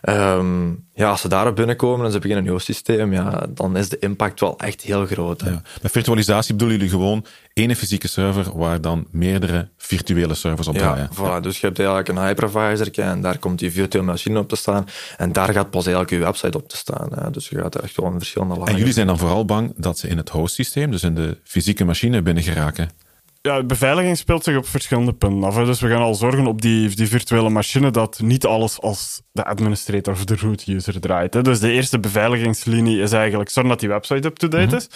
[0.03, 3.99] ehm, ja, als ze daarop binnenkomen en ze beginnen een host-systeem, ja, dan is de
[3.99, 5.43] impact wel echt heel groot.
[5.45, 5.63] Ja.
[5.83, 7.25] Met virtualisatie bedoelen jullie gewoon
[7.57, 11.09] één fysieke server waar dan meerdere virtuele servers op draaien.
[11.17, 11.43] Ja, voilà.
[11.43, 14.87] Dus je hebt eigenlijk een hypervisor en daar komt die virtuele machine op te staan
[15.17, 17.09] en daar gaat pas eigenlijk je website op te staan.
[17.15, 17.31] Hè.
[17.31, 18.73] Dus je gaat echt wel in verschillende lagen.
[18.73, 21.85] En jullie zijn dan vooral bang dat ze in het host-systeem, dus in de fysieke
[21.85, 22.91] machine, binnen geraken?
[23.47, 25.55] ja, beveiliging speelt zich op verschillende punten af.
[25.55, 29.45] Dus we gaan al zorgen op die, die virtuele machine dat niet alles als de
[29.45, 31.35] administrator of de root user draait.
[31.35, 31.43] Hè.
[31.43, 34.77] Dus de eerste beveiligingslinie is eigenlijk zorgen dat die website up-to-date mhm.
[34.77, 34.89] is.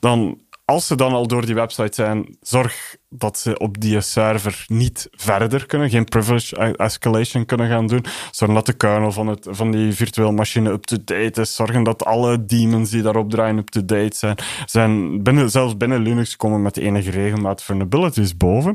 [0.00, 4.64] Dan als ze dan al door die website zijn, zorg dat ze op die server
[4.66, 8.04] niet verder kunnen, geen privilege escalation kunnen gaan doen.
[8.30, 11.54] Zorgen dat de kernel van, het, van die virtuele machine up-to-date is.
[11.54, 14.36] Zorgen dat alle daemons die daarop draaien up-to-date zijn.
[14.66, 18.74] zijn binnen, zelfs binnen Linux komen met enige regelmaat vulnerabilities boven.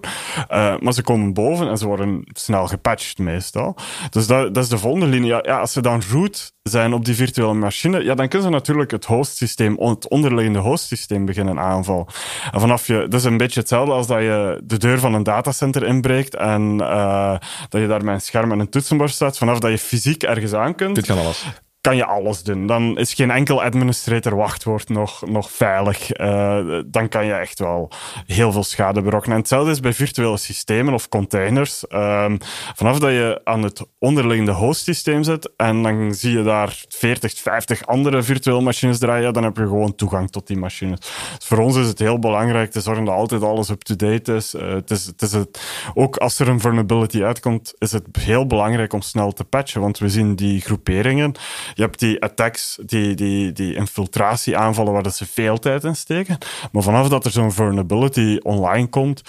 [0.51, 3.75] Uh, maar ze komen boven en ze worden snel gepatcht meestal.
[4.09, 5.29] Dus dat, dat is de volgende linie.
[5.29, 8.53] Ja, ja, als ze dan root zijn op die virtuele machine, ja, dan kunnen ze
[8.53, 12.05] natuurlijk het hostsysteem, het onderliggende hostsysteem beginnen aanvallen.
[12.51, 14.30] En vanaf je, dat is een beetje hetzelfde als dat je
[14.63, 17.35] de deur van een datacenter inbreekt en uh,
[17.69, 19.37] dat je daar met een scherm en een toetsenbord staat.
[19.37, 20.95] Vanaf dat je fysiek ergens aan kunt.
[20.95, 21.45] Dit kan alles
[21.81, 22.67] kan je alles doen.
[22.67, 26.19] Dan is geen enkel administrator wachtwoord nog, nog veilig.
[26.19, 27.91] Uh, dan kan je echt wel
[28.25, 29.35] heel veel schade berokkenen.
[29.35, 31.83] En hetzelfde is bij virtuele systemen of containers.
[31.89, 32.31] Uh,
[32.75, 37.85] vanaf dat je aan het onderliggende hostsysteem zit en dan zie je daar 40, 50
[37.85, 40.99] andere virtuele machines draaien, dan heb je gewoon toegang tot die machines.
[41.37, 44.51] Dus voor ons is het heel belangrijk te zorgen dat altijd alles up-to-date is.
[44.51, 45.61] Het is, het is het,
[45.93, 49.97] ook als er een vulnerability uitkomt, is het heel belangrijk om snel te patchen, want
[49.97, 51.35] we zien die groeperingen
[51.73, 56.37] je hebt die attacks, die, die, die infiltratieaanvallen waar dat ze veel tijd in steken.
[56.71, 59.21] Maar vanaf dat er zo'n vulnerability online komt,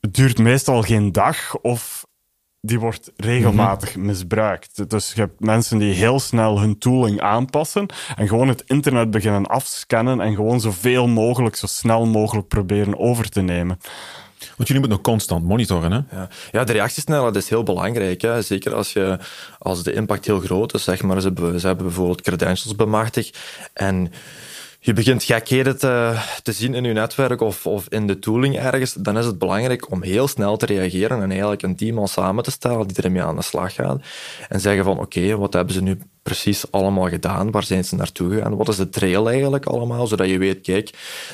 [0.00, 2.06] het duurt meestal geen dag of
[2.60, 4.06] die wordt regelmatig mhm.
[4.06, 4.90] misbruikt.
[4.90, 9.46] Dus je hebt mensen die heel snel hun tooling aanpassen en gewoon het internet beginnen
[9.46, 13.78] afscannen en gewoon zoveel mogelijk, zo snel mogelijk proberen over te nemen.
[14.62, 16.16] Want jullie moeten nog constant monitoren, hè?
[16.16, 18.20] Ja, ja de reactiesnelheid is heel belangrijk.
[18.20, 18.42] Hè?
[18.42, 19.18] Zeker als, je,
[19.58, 20.84] als de impact heel groot is.
[20.84, 23.38] Zeg maar, ze, hebben, bijvoorbeeld credentials bemachtigd
[23.72, 24.12] en
[24.78, 28.92] je begint gekheden te, te zien in je netwerk of, of in de tooling ergens,
[28.92, 32.44] dan is het belangrijk om heel snel te reageren en eigenlijk een team al samen
[32.44, 34.00] te stellen die ermee aan de slag gaat
[34.48, 37.50] en zeggen van oké, wat hebben ze nu precies allemaal gedaan?
[37.50, 38.56] Waar zijn ze naartoe gegaan?
[38.56, 40.06] Wat is de trail eigenlijk allemaal?
[40.06, 40.90] Zodat je weet, kijk,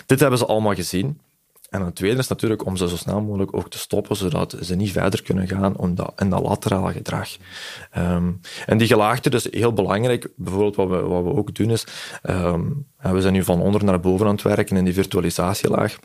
[0.07, 1.21] dit hebben ze allemaal gezien.
[1.68, 4.74] En het tweede is natuurlijk om ze zo snel mogelijk ook te stoppen, zodat ze
[4.74, 7.37] niet verder kunnen gaan om dat, in dat laterale gedrag.
[7.96, 11.87] Um, en die gelaagde, dus heel belangrijk, bijvoorbeeld wat we, wat we ook doen is,
[12.22, 15.98] um, we zijn nu van onder naar boven aan het werken in die virtualisatielaag.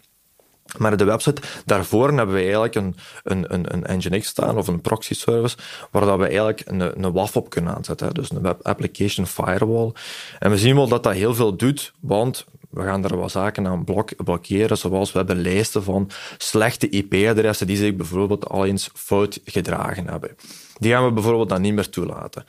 [0.78, 4.82] Maar de website, daarvoor hebben we eigenlijk een, een, een, een Nginx staan of een
[4.82, 5.58] proxy service,
[5.92, 8.14] waar dat we eigenlijk een, een WAF op kunnen aanzetten.
[8.14, 9.92] Dus een Web Application Firewall.
[10.40, 13.68] En we zien wel dat dat heel veel doet, want we gaan er wat zaken
[13.68, 18.90] aan blok blokkeren, zoals we hebben lijsten van slechte IP-adressen die zich bijvoorbeeld al eens
[18.94, 20.36] fout gedragen hebben.
[20.80, 22.46] Die gaan we bijvoorbeeld dan niet meer toelaten.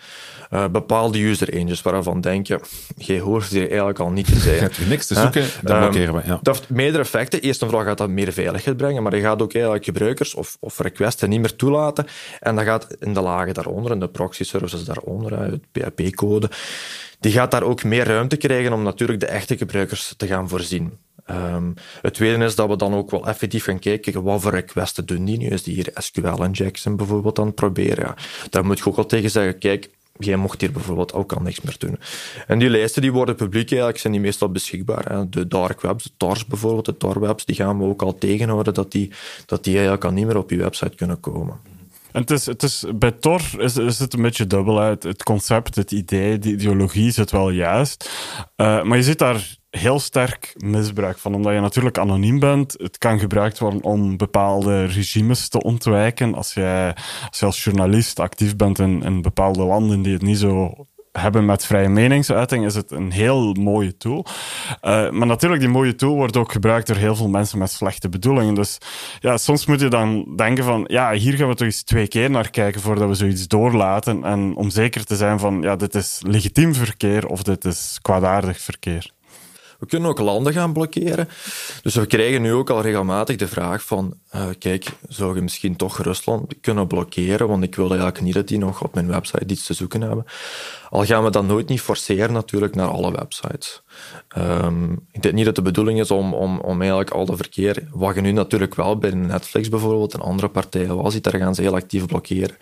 [0.53, 2.61] Uh, bepaalde user angels waarvan denk je,
[2.97, 4.55] je hoort hier eigenlijk al niet te zijn.
[4.55, 6.23] Je hebt niks te zoeken, dan blokkeren we.
[6.25, 6.39] Ja.
[6.43, 7.41] Dat heeft meerdere effecten.
[7.41, 10.57] Eerst en vooral gaat dat meer veiligheid brengen, maar je gaat ook eigenlijk gebruikers of,
[10.61, 12.07] of requesten niet meer toelaten.
[12.41, 16.51] En dat gaat in de lagen daaronder, in de proxy services daaronder, het PHP-code,
[17.25, 20.99] die gaat daar ook meer ruimte krijgen om natuurlijk de echte gebruikers te gaan voorzien.
[21.31, 25.07] Um, het tweede is dat we dan ook wel effectief gaan kijken wat voor requesten
[25.07, 25.47] doen die nu.
[25.47, 28.15] Is die hier SQL-injection bijvoorbeeld aan het proberen?
[28.51, 31.61] Daar moet je ook al tegen zeggen, kijk, jij mocht hier bijvoorbeeld ook al niks
[31.61, 31.99] meer doen.
[32.47, 35.13] En die lijsten die worden publiek eigenlijk, zijn die meestal beschikbaar.
[35.13, 35.29] Hè.
[35.29, 38.75] De dark webs, de TARS bijvoorbeeld, de tar webs, die gaan we ook al tegenhouden
[38.75, 39.11] dat die,
[39.47, 41.61] dat die eigenlijk al niet meer op je website kunnen komen.
[42.15, 45.03] En het is, het is, bij Tor is, is het een beetje dubbel uit.
[45.03, 48.11] Het concept, het idee, de ideologie het wel juist.
[48.57, 52.73] Uh, maar je ziet daar heel sterk misbruik van, omdat je natuurlijk anoniem bent.
[52.77, 56.35] Het kan gebruikt worden om bepaalde regimes te ontwijken.
[56.35, 56.97] Als jij
[57.29, 60.75] als, je als journalist actief bent in, in bepaalde landen die het niet zo
[61.19, 64.27] hebben met vrije meningsuiting, is het een heel mooie tool.
[64.83, 68.09] Uh, maar natuurlijk, die mooie tool wordt ook gebruikt door heel veel mensen met slechte
[68.09, 68.55] bedoelingen.
[68.55, 68.79] Dus
[69.21, 72.31] ja, soms moet je dan denken van, ja, hier gaan we toch eens twee keer
[72.31, 74.25] naar kijken voordat we zoiets doorlaten.
[74.25, 78.61] En om zeker te zijn van, ja, dit is legitiem verkeer of dit is kwaadaardig
[78.61, 79.13] verkeer.
[79.79, 81.29] We kunnen ook landen gaan blokkeren.
[81.83, 85.77] Dus we krijgen nu ook al regelmatig de vraag van, uh, kijk, zou je misschien
[85.77, 87.49] toch Rusland kunnen blokkeren?
[87.49, 90.25] Want ik wil eigenlijk niet dat die nog op mijn website iets te zoeken hebben.
[90.91, 93.83] Al gaan we dat nooit niet forceren natuurlijk naar alle websites.
[94.39, 97.89] Um, ik denk niet dat de bedoeling is om, om, om eigenlijk al de verkeer,
[97.91, 101.55] wat je nu natuurlijk wel bij Netflix bijvoorbeeld en andere partijen wel ziet, daar gaan
[101.55, 102.57] ze heel actief blokkeren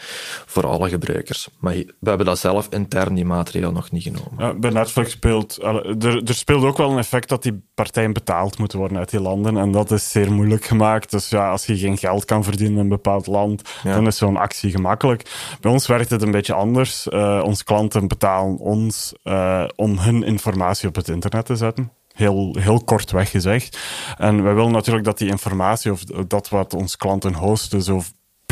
[0.47, 1.49] voor alle gebruikers.
[1.59, 4.33] Maar we hebben dat zelf intern, die maatregel, nog niet genomen.
[4.39, 8.59] Ja, bij Netflix speelt, er, er speelt ook wel een effect dat die partijen betaald
[8.59, 11.11] moeten worden uit die landen en dat is zeer moeilijk gemaakt.
[11.11, 14.37] Dus ja, als je geen geld kan verdienen in een bepaald land, dan is zo'n
[14.37, 15.31] actie gemakkelijk.
[15.61, 17.07] Bij ons werkt het een beetje anders.
[17.07, 21.93] Uh, onze klanten betalen ons uh, om hun informatie op het internet te zetten.
[22.13, 23.79] Heel, heel kortweg gezegd.
[24.19, 28.03] En wij willen natuurlijk dat die informatie of dat wat onze klanten hosten zo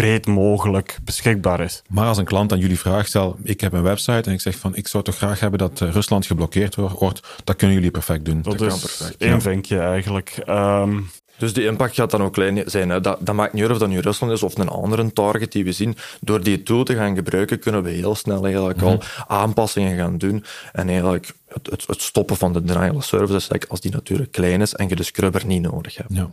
[0.01, 1.83] breed mogelijk beschikbaar is.
[1.89, 4.57] Maar als een klant aan jullie vraagt, stel ik heb een website en ik zeg
[4.57, 8.25] van ik zou toch graag hebben dat eh, Rusland geblokkeerd wordt, dat kunnen jullie perfect
[8.25, 8.43] doen.
[8.43, 9.17] Dat, dat is perfect.
[9.17, 10.43] één vinkje eigenlijk.
[10.49, 12.89] Um, Dus die impact gaat dan ook klein zijn.
[12.89, 13.01] Hè.
[13.01, 15.65] Dat, dat maakt niet uit of dat nu Rusland is of een andere target die
[15.65, 15.97] we zien.
[16.21, 20.45] Door die tool te gaan gebruiken, kunnen we heel snel eigenlijk al aanpassingen gaan doen.
[20.73, 24.89] En eigenlijk het, het, stoppen van de denial services, als die natuurlijk klein is en
[24.89, 26.09] je de scrubber niet nodig hebt.
[26.13, 26.29] Ja.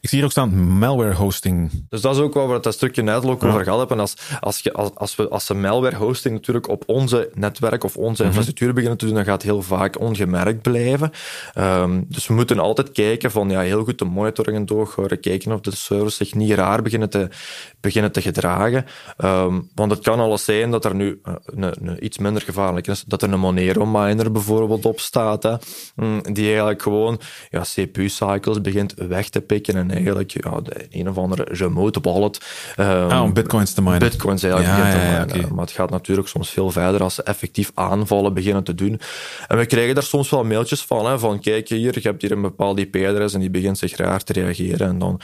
[0.00, 1.70] Ik zie hier ook staan malware hosting.
[1.88, 4.00] Dus dat is ook waar we het een stukje net ook over gehad hebben.
[4.00, 7.96] Als, als, je, als, als, we, als ze malware hosting natuurlijk op onze netwerk of
[7.96, 8.26] onze mhm.
[8.26, 11.10] infrastructuur beginnen te doen, dan gaat het heel vaak ongemerkt blijven.
[11.58, 15.60] Um, dus we moeten altijd kijken van ja, heel goed de monitoringen doorhouden, kijken of
[15.60, 17.28] de servers zich niet raar beginnen te,
[17.80, 18.84] beginnen te gedragen.
[19.24, 22.86] Um, want het kan alles zijn dat er nu uh, een, een, iets minder gevaarlijk
[22.86, 25.54] is, dat er een Monero miner bijvoorbeeld op staat, hè,
[25.96, 31.08] mm, die eigenlijk gewoon ja, CPU-cycles begint weg te pikken en eigenlijk ja, de een
[31.08, 32.40] of andere remote wallet.
[32.76, 33.98] Um, ah, om bitcoins te minen.
[33.98, 35.54] Bitcoins eigenlijk ja, begint te minen.
[35.54, 39.00] Maar het gaat natuurlijk soms veel verder als ze effectief aanvallen beginnen te doen.
[39.48, 42.32] En we krijgen daar soms wel mailtjes van, hè, van kijk hier, je hebt hier
[42.32, 44.88] een bepaalde IP-adres en die begint zich raar te reageren.
[44.88, 45.20] En dan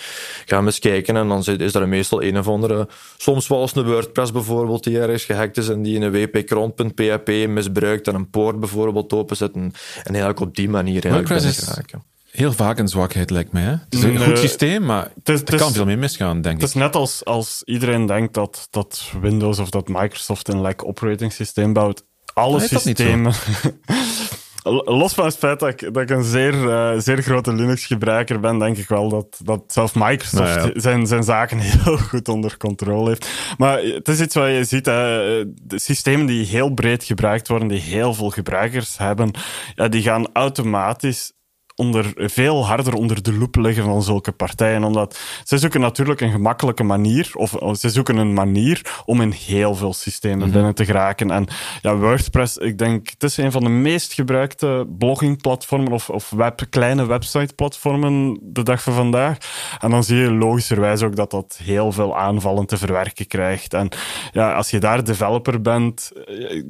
[0.46, 3.76] gaan we eens kijken en dan is er meestal een of andere, soms wel eens
[3.76, 8.60] een WordPress bijvoorbeeld die ergens gehackt is en die een wp-cron.php misbruikt en een poort
[8.60, 9.72] bijvoorbeeld openzetten en
[10.04, 11.48] eigenlijk op die manier eigenlijk
[12.30, 13.62] heel vaak een zwakheid, lijkt mij.
[13.62, 13.70] Hè?
[13.70, 16.60] Het is een goed systeem, maar er kan veel meer misgaan, denk ik.
[16.60, 20.86] Het is net als, als iedereen denkt dat, dat Windows of dat Microsoft een like
[20.86, 22.04] operating systeem bouwt.
[22.32, 23.32] Alle systemen.
[24.84, 28.58] Los van het feit dat ik, dat ik een zeer, uh, zeer grote Linux-gebruiker ben,
[28.58, 33.08] denk ik wel dat, dat zelfs Microsoft nou zijn, zijn zaken heel goed onder controle
[33.08, 33.30] heeft.
[33.58, 37.68] Maar het is iets wat je ziet, hè, de systemen die heel breed gebruikt worden,
[37.68, 39.30] die heel veel gebruikers hebben,
[39.74, 41.32] ja, die gaan automatisch
[41.78, 44.84] onder, veel harder onder de loep leggen van zulke partijen.
[44.84, 49.74] Omdat ze zoeken natuurlijk een gemakkelijke manier, of ze zoeken een manier om in heel
[49.74, 50.50] veel systemen mhm.
[50.50, 51.30] binnen te geraken.
[51.30, 51.46] En
[51.82, 56.66] ja, WordPress, ik denk, het is een van de meest gebruikte bloggingplatformen of, of web,
[56.70, 59.36] kleine websiteplatformen de dag van vandaag.
[59.78, 63.74] En dan zie je logischerwijs ook dat dat heel veel aanvallen te verwerken krijgt.
[63.74, 63.88] En
[64.32, 66.62] ja, als je daar developer bent, eh,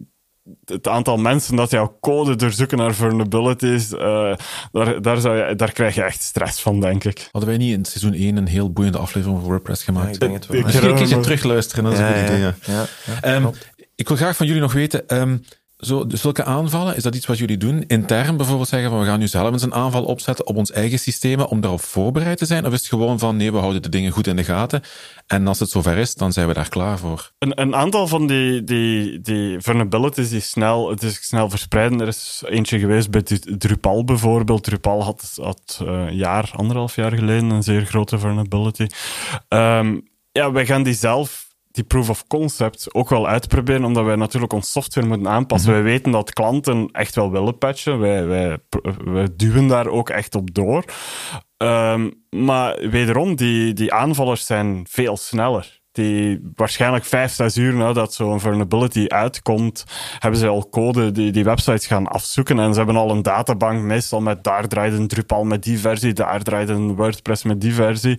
[0.65, 4.35] het aantal mensen dat jouw code doorzoeken naar vulnerabilities, uh,
[4.73, 7.29] daar, daar, zou je, daar krijg je echt stress van, denk ik.
[7.33, 10.07] Hadden wij niet in seizoen 1 een heel boeiende aflevering over WordPress gemaakt?
[10.07, 10.63] Ja, ik denk het wel.
[10.63, 12.39] Misschien een keertje terugluisteren, dat is een goed idee.
[12.39, 12.55] Ja.
[13.23, 13.51] Ja, um,
[13.95, 15.45] ik wil graag van jullie nog weten, um,
[15.79, 17.85] zo, zulke aanvallen, is dat iets wat jullie doen?
[17.87, 20.99] Intern bijvoorbeeld zeggen van we gaan nu zelf eens een aanval opzetten op ons eigen
[20.99, 22.67] systemen om daarop voorbereid te zijn?
[22.67, 24.83] Of is het gewoon van nee, we houden de dingen goed in de gaten
[25.27, 27.33] en als het zover is, dan zijn we daar klaar voor?
[27.38, 32.01] Een, een aantal van die, die, die vulnerabilities die snel, het is snel verspreiden.
[32.01, 33.23] Er is eentje geweest bij
[33.59, 34.64] Drupal bijvoorbeeld.
[34.64, 38.87] Drupal had, had een uh, jaar, anderhalf jaar geleden een zeer grote vulnerability.
[39.49, 41.48] Um, ja, wij gaan die zelf
[41.79, 45.73] die proof of concept ook wel uitproberen, omdat wij natuurlijk ons software moeten aanpassen.
[45.73, 45.83] Mhm.
[45.83, 47.99] Wij weten dat klanten echt wel willen patchen.
[47.99, 48.59] Wij, wij,
[49.05, 50.85] wij duwen daar ook echt op door.
[51.57, 58.15] Um, maar wederom, die, die aanvallers zijn veel sneller die waarschijnlijk vijf, zes uur nadat
[58.15, 59.85] zo'n vulnerability uitkomt,
[60.19, 62.59] hebben ze al code die die websites gaan afzoeken.
[62.59, 66.13] En ze hebben al een databank, meestal met daar draait een Drupal met die versie,
[66.13, 68.19] daar draait een WordPress met die versie.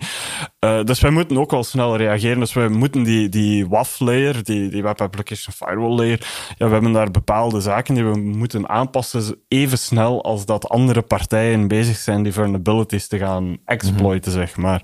[0.64, 2.40] Uh, dus wij moeten ook wel snel reageren.
[2.40, 6.20] Dus we moeten die, die WAF-layer, die, die Web Application Firewall layer,
[6.56, 11.02] ja, we hebben daar bepaalde zaken die we moeten aanpassen even snel als dat andere
[11.02, 14.82] partijen bezig zijn die vulnerabilities te gaan exploiten, zeg maar.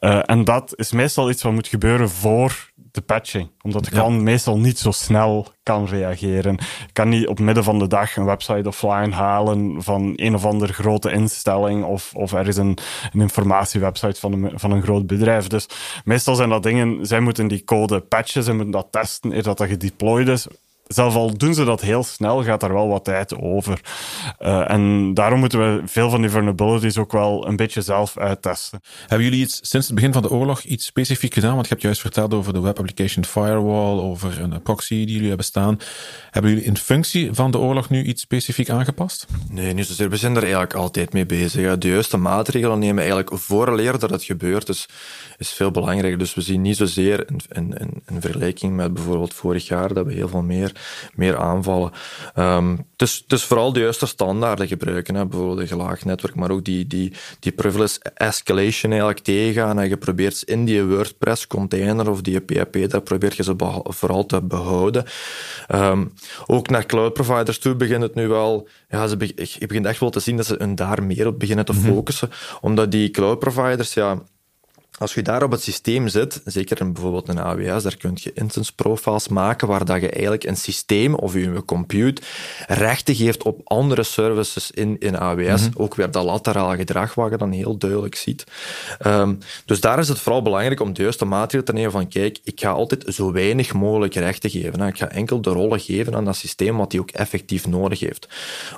[0.00, 3.50] Uh, en dat is meestal iets wat moet gebeuren voor de patching.
[3.62, 6.52] Omdat de klant meestal niet zo snel kan reageren.
[6.86, 10.44] Je kan niet op midden van de dag een website offline halen van een of
[10.44, 12.78] andere grote instelling of, of er is een,
[13.12, 15.46] een informatiewebsite van een, van een groot bedrijf.
[15.46, 15.68] Dus
[16.04, 19.58] meestal zijn dat dingen, zij moeten die code patchen, zij moeten dat testen eer dat
[19.58, 20.46] dat gedeployed is
[20.86, 23.80] zelf al doen ze dat heel snel, gaat daar wel wat tijd over.
[24.40, 28.80] Uh, en daarom moeten we veel van die vulnerabilities ook wel een beetje zelf uittesten.
[29.00, 31.54] Hebben jullie iets sinds het begin van de oorlog iets specifiek gedaan?
[31.54, 35.28] Want je hebt juist verteld over de Web Application Firewall, over een proxy die jullie
[35.28, 35.78] hebben staan.
[36.30, 39.26] Hebben jullie in functie van de oorlog nu iets specifiek aangepast?
[39.50, 40.10] Nee, niet zozeer.
[40.10, 41.78] We zijn er eigenlijk altijd mee bezig.
[41.78, 44.66] De juiste maatregelen nemen eigenlijk vooraleer dat het gebeurt.
[44.66, 44.88] Dus
[45.38, 46.18] is veel belangrijker.
[46.18, 50.12] Dus we zien niet zozeer in, in, in, vergelijking met bijvoorbeeld vorig jaar dat we
[50.12, 50.72] heel veel meer,
[51.14, 51.92] meer aanvallen.
[52.38, 55.26] Um, dus, dus vooral de juiste standaarden gebruiken, hè.
[55.26, 59.78] bijvoorbeeld een gelaagd netwerk, maar ook die, die, die privilege escalation eigenlijk tegengaan.
[59.78, 64.26] En je probeert in die WordPress container of die PHP, daar probeert je ze vooral
[64.26, 65.04] te behouden.
[65.74, 66.12] Um,
[66.46, 70.10] ook naar cloud providers toe begint het nu wel, ja, ze je begint echt wel
[70.10, 71.80] te zien dat ze daar meer op beginnen te mhm.
[71.80, 74.22] focussen, omdat die cloud providers, ja,
[74.98, 78.32] als je daar op het systeem zit, zeker in bijvoorbeeld een AWS, daar kun je
[78.34, 82.22] instance profiles maken waar dat je eigenlijk een systeem of je compute
[82.66, 85.68] rechten geeft op andere services in, in AWS.
[85.68, 85.82] Mhm.
[85.82, 88.44] Ook weer dat lateraal gedrag wat je dan heel duidelijk ziet.
[88.98, 92.38] Ehm, dus daar is het vooral belangrijk om de juiste maatregelen te nemen van kijk,
[92.44, 94.80] ik ga altijd zo weinig mogelijk rechten geven.
[94.80, 94.86] Hè.
[94.86, 98.28] Ik ga enkel de rollen geven aan dat systeem wat die ook effectief nodig heeft.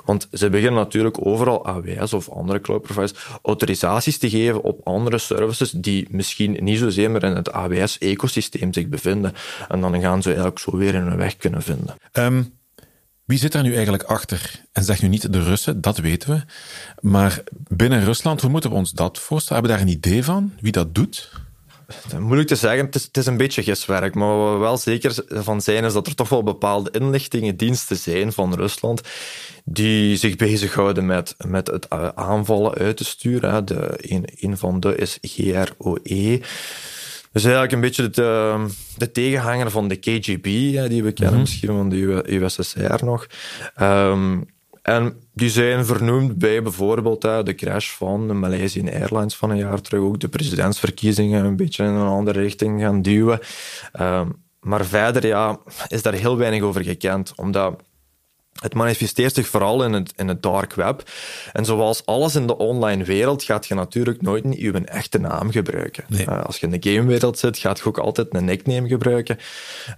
[0.05, 5.17] Want ze beginnen natuurlijk overal AWS of andere cloud providers autorisaties te geven op andere
[5.17, 9.33] services die misschien niet zozeer meer in het AWS-ecosysteem zich bevinden.
[9.67, 11.95] En dan gaan ze eigenlijk zo weer hun weg kunnen vinden.
[12.11, 12.43] Ehm,
[13.25, 14.63] wie zit daar nu eigenlijk achter?
[14.71, 16.41] En zeg nu niet de Russen, dat weten we.
[17.07, 19.61] Maar binnen Rusland, hoe moeten we ons dat voorstellen?
[19.61, 21.31] Hebben we daar een idee van wie dat doet?
[22.19, 24.15] Moeilijk te zeggen, het is, het is, een beetje giswerk.
[24.15, 28.33] Maar wat we wel zeker van zijn, is dat er toch wel bepaalde inlichtingendiensten zijn
[28.33, 29.01] van Rusland
[29.63, 33.65] die zich bezighouden met, met het eh, aanvallen uit te sturen.
[33.65, 36.41] De, een, een van de is GROE.
[37.31, 38.65] Dus eigenlijk een beetje de,
[38.97, 40.43] de tegenhanger van de KGB,
[40.89, 41.39] die we kennen mhm.
[41.39, 43.27] misschien van de USSR nog.
[43.81, 44.47] Um,
[44.89, 49.81] en die zijn vernoemd bij bijvoorbeeld de crash van de Malaysian Airlines van een jaar
[49.81, 53.39] terug, ook de presidentsverkiezingen een beetje in een andere richting gaan duwen.
[54.01, 57.81] Um, maar verder ja, is daar heel weinig over gekend, omdat
[58.59, 61.03] het manifesteert zich vooral in het, in het dark web.
[61.53, 66.03] En zoals alles in de online wereld gaat je natuurlijk nooit je echte naam gebruiken.
[66.09, 69.37] Uh, als je in de gamewereld zit, gaat je ook altijd een nickname gebruiken.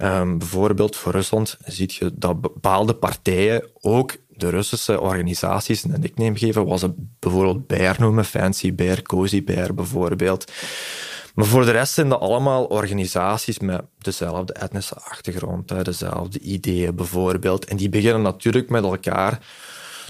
[0.01, 6.37] Um, bijvoorbeeld voor Rusland zie je dat bepaalde partijen ook de Russische organisaties een nickname
[6.37, 10.51] geven, was ze bijvoorbeeld Bear noemen, Fancy Bear, Cozy Bear bijvoorbeeld.
[11.35, 17.65] Maar voor de rest zijn dat allemaal organisaties met dezelfde etnische achtergrond, dezelfde ideeën bijvoorbeeld.
[17.65, 19.39] En die beginnen natuurlijk met elkaar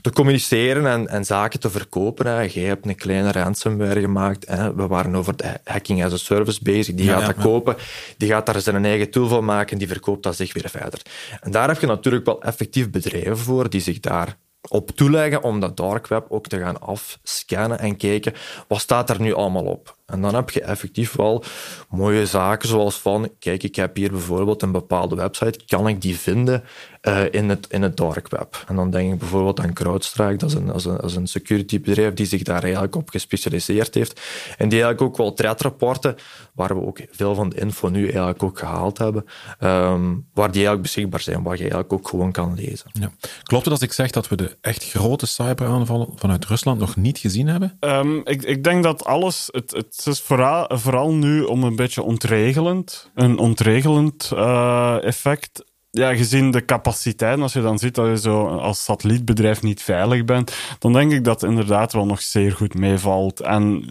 [0.02, 2.26] te communiceren en, en zaken te verkopen.
[2.26, 2.42] Hè.
[2.42, 4.48] Jij hebt een kleine ransomware gemaakt.
[4.48, 4.76] Hè.
[4.76, 6.96] We waren over de hacking as a service bezig.
[6.96, 7.76] Die gaat dat kopen.
[8.18, 9.78] Die gaat daar zijn eigen tool van maken.
[9.78, 11.02] Die verkoopt dat zich weer verder.
[11.42, 14.38] En daar heb je natuurlijk wel effectief bedrijven voor die zich daar
[14.68, 18.34] op toeleggen om dat dark web ook te gaan afscannen en kijken
[18.68, 19.98] wat staat er nu allemaal op.
[20.12, 21.44] En dan heb je effectief wel
[21.90, 26.18] mooie zaken zoals van, kijk, ik heb hier bijvoorbeeld een bepaalde website, kan ik die
[26.18, 26.64] vinden
[27.02, 28.64] uh, in, het, in het dark web?
[28.68, 31.82] En dan denk ik bijvoorbeeld aan CrowdStrike, dat is een, als een, als een security
[31.82, 34.22] bedrijf die zich daar eigenlijk op gespecialiseerd heeft
[34.58, 36.16] en die eigenlijk ook wel threatrapporten,
[36.54, 39.26] waar we ook veel van de info nu eigenlijk ook gehaald hebben,
[39.60, 42.90] um, waar die eigenlijk beschikbaar zijn, waar je eigenlijk ook gewoon kan lezen.
[42.94, 43.12] Ja.
[43.44, 47.18] Klopt het als ik zeg dat we de echt grote cyberaanvallen vanuit Rusland nog niet
[47.18, 47.78] gezien hebben?
[47.80, 51.76] Um, ik, ik denk dat alles, het, het het is vooral, vooral nu om een
[51.76, 55.70] beetje ontregelend, een ontregelend uh, effect.
[55.92, 60.26] Ja, gezien de capaciteit, als je dan ziet dat je zo als satellietbedrijf niet veilig
[60.26, 63.40] bent, dan denk ik dat het inderdaad wel nog zeer goed meevalt.
[63.40, 63.86] En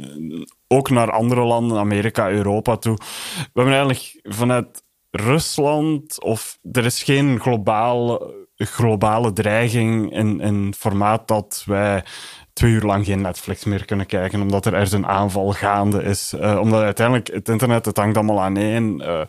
[0.69, 2.97] ook naar andere landen, Amerika, Europa toe.
[3.35, 11.29] We hebben eigenlijk vanuit Rusland, of er is geen globale, globale dreiging in, in formaat
[11.29, 12.05] dat wij
[12.53, 16.33] twee uur lang geen Netflix meer kunnen kijken, omdat er ergens een aanval gaande is.
[16.41, 19.01] Uh, omdat uiteindelijk het internet, het hangt allemaal aan één.
[19.01, 19.23] Uh,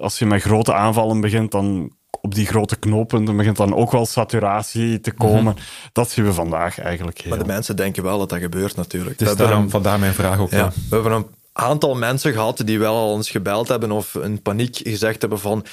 [0.00, 4.06] als je met grote aanvallen begint, dan op die grote knooppunten begint dan ook wel
[4.06, 5.54] saturatie te komen.
[5.54, 5.62] Mhm.
[5.92, 7.30] Dat zien we vandaag eigenlijk heel.
[7.30, 9.18] Maar de mensen denken wel dat dat gebeurt natuurlijk.
[9.18, 10.50] Dus daarom, vandaar mijn vraag ook.
[10.50, 14.42] Ja, we hebben een aantal mensen gehad die wel al ons gebeld hebben of in
[14.42, 15.64] paniek gezegd hebben van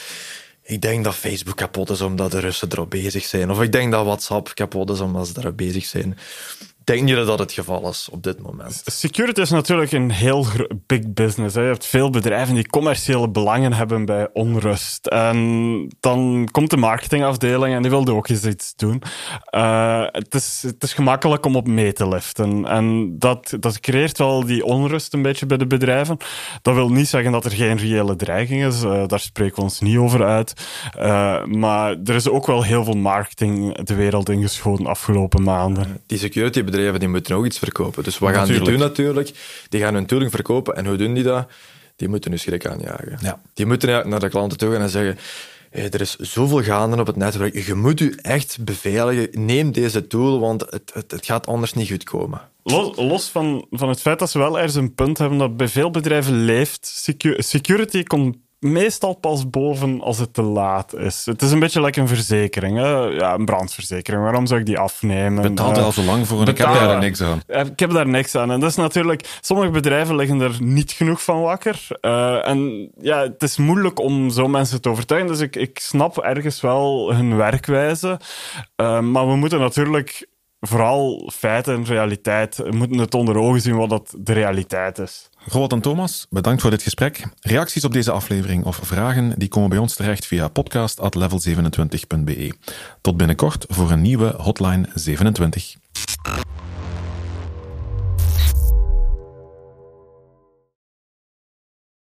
[0.63, 3.51] ik denk dat Facebook kapot is omdat de Russen erop bezig zijn.
[3.51, 6.17] Of ik denk dat WhatsApp kapot is omdat ze erop bezig zijn
[6.83, 8.81] denk niet dat dat het geval is op dit moment.
[8.85, 10.45] Security is natuurlijk een heel
[10.85, 11.55] big business.
[11.55, 11.61] Hè.
[11.61, 15.07] Je hebt veel bedrijven die commerciële belangen hebben bij onrust.
[15.07, 19.01] En dan komt de marketingafdeling en die wilde ook eens iets doen.
[19.51, 22.65] Uh, het, is, het is gemakkelijk om op mee te liften.
[22.65, 26.17] En dat, dat creëert wel die onrust een beetje bij de bedrijven.
[26.61, 28.83] Dat wil niet zeggen dat er geen reële dreiging is.
[28.83, 30.53] Uh, daar spreken we ons niet over uit.
[30.97, 36.01] Uh, maar er is ook wel heel veel marketing de wereld ingeschoten afgelopen maanden.
[36.05, 38.03] Die security bedrijven die moeten ook iets verkopen.
[38.03, 39.31] Dus wat gaan die doen natuurlijk?
[39.69, 40.75] Die gaan hun tooling verkopen.
[40.75, 41.47] En hoe doen die dat?
[41.95, 43.17] Die moeten hun schrik aanjagen.
[43.21, 43.41] Ja.
[43.53, 45.17] Die moeten naar de klanten toe gaan en zeggen...
[45.69, 47.65] Hey, er is zoveel gaande op het netwerk.
[47.65, 49.45] Je moet u echt beveiligen.
[49.45, 52.41] Neem deze tool, want het, het, het gaat anders niet goed komen.
[52.63, 55.67] Los, los, van, van het feit dat ze wel ergens een punt hebben dat bij
[55.67, 57.07] veel bedrijven leeft,
[57.37, 61.25] security komt meestal pas boven als het te laat is.
[61.25, 62.77] Het is een beetje like een verzekering.
[62.77, 62.89] Hè?
[62.89, 64.23] Ja, een brandverzekering.
[64.23, 65.41] Waarom zou ik die afnemen?
[65.41, 67.41] Betaalt uh, al zo lang voor en ik heb daar niks aan.
[67.47, 68.51] Ik heb daar niks aan.
[68.51, 69.37] En dat is natuurlijk...
[69.41, 71.87] Sommige bedrijven liggen er niet genoeg van wakker.
[72.01, 75.29] Uh, en ja, het is moeilijk om zo mensen te overtuigen.
[75.29, 78.19] Dus ik, ik snap ergens wel hun werkwijze.
[78.81, 80.27] Uh, maar we moeten natuurlijk
[80.59, 82.57] vooral feiten en realiteit...
[82.57, 85.29] We moeten het onder ogen zien wat dat de realiteit is.
[85.47, 87.23] Robert en Thomas, bedankt voor dit gesprek.
[87.41, 92.53] Reacties op deze aflevering of vragen die komen bij ons terecht via podcast.level27.be.
[93.01, 95.75] Tot binnenkort voor een nieuwe Hotline 27.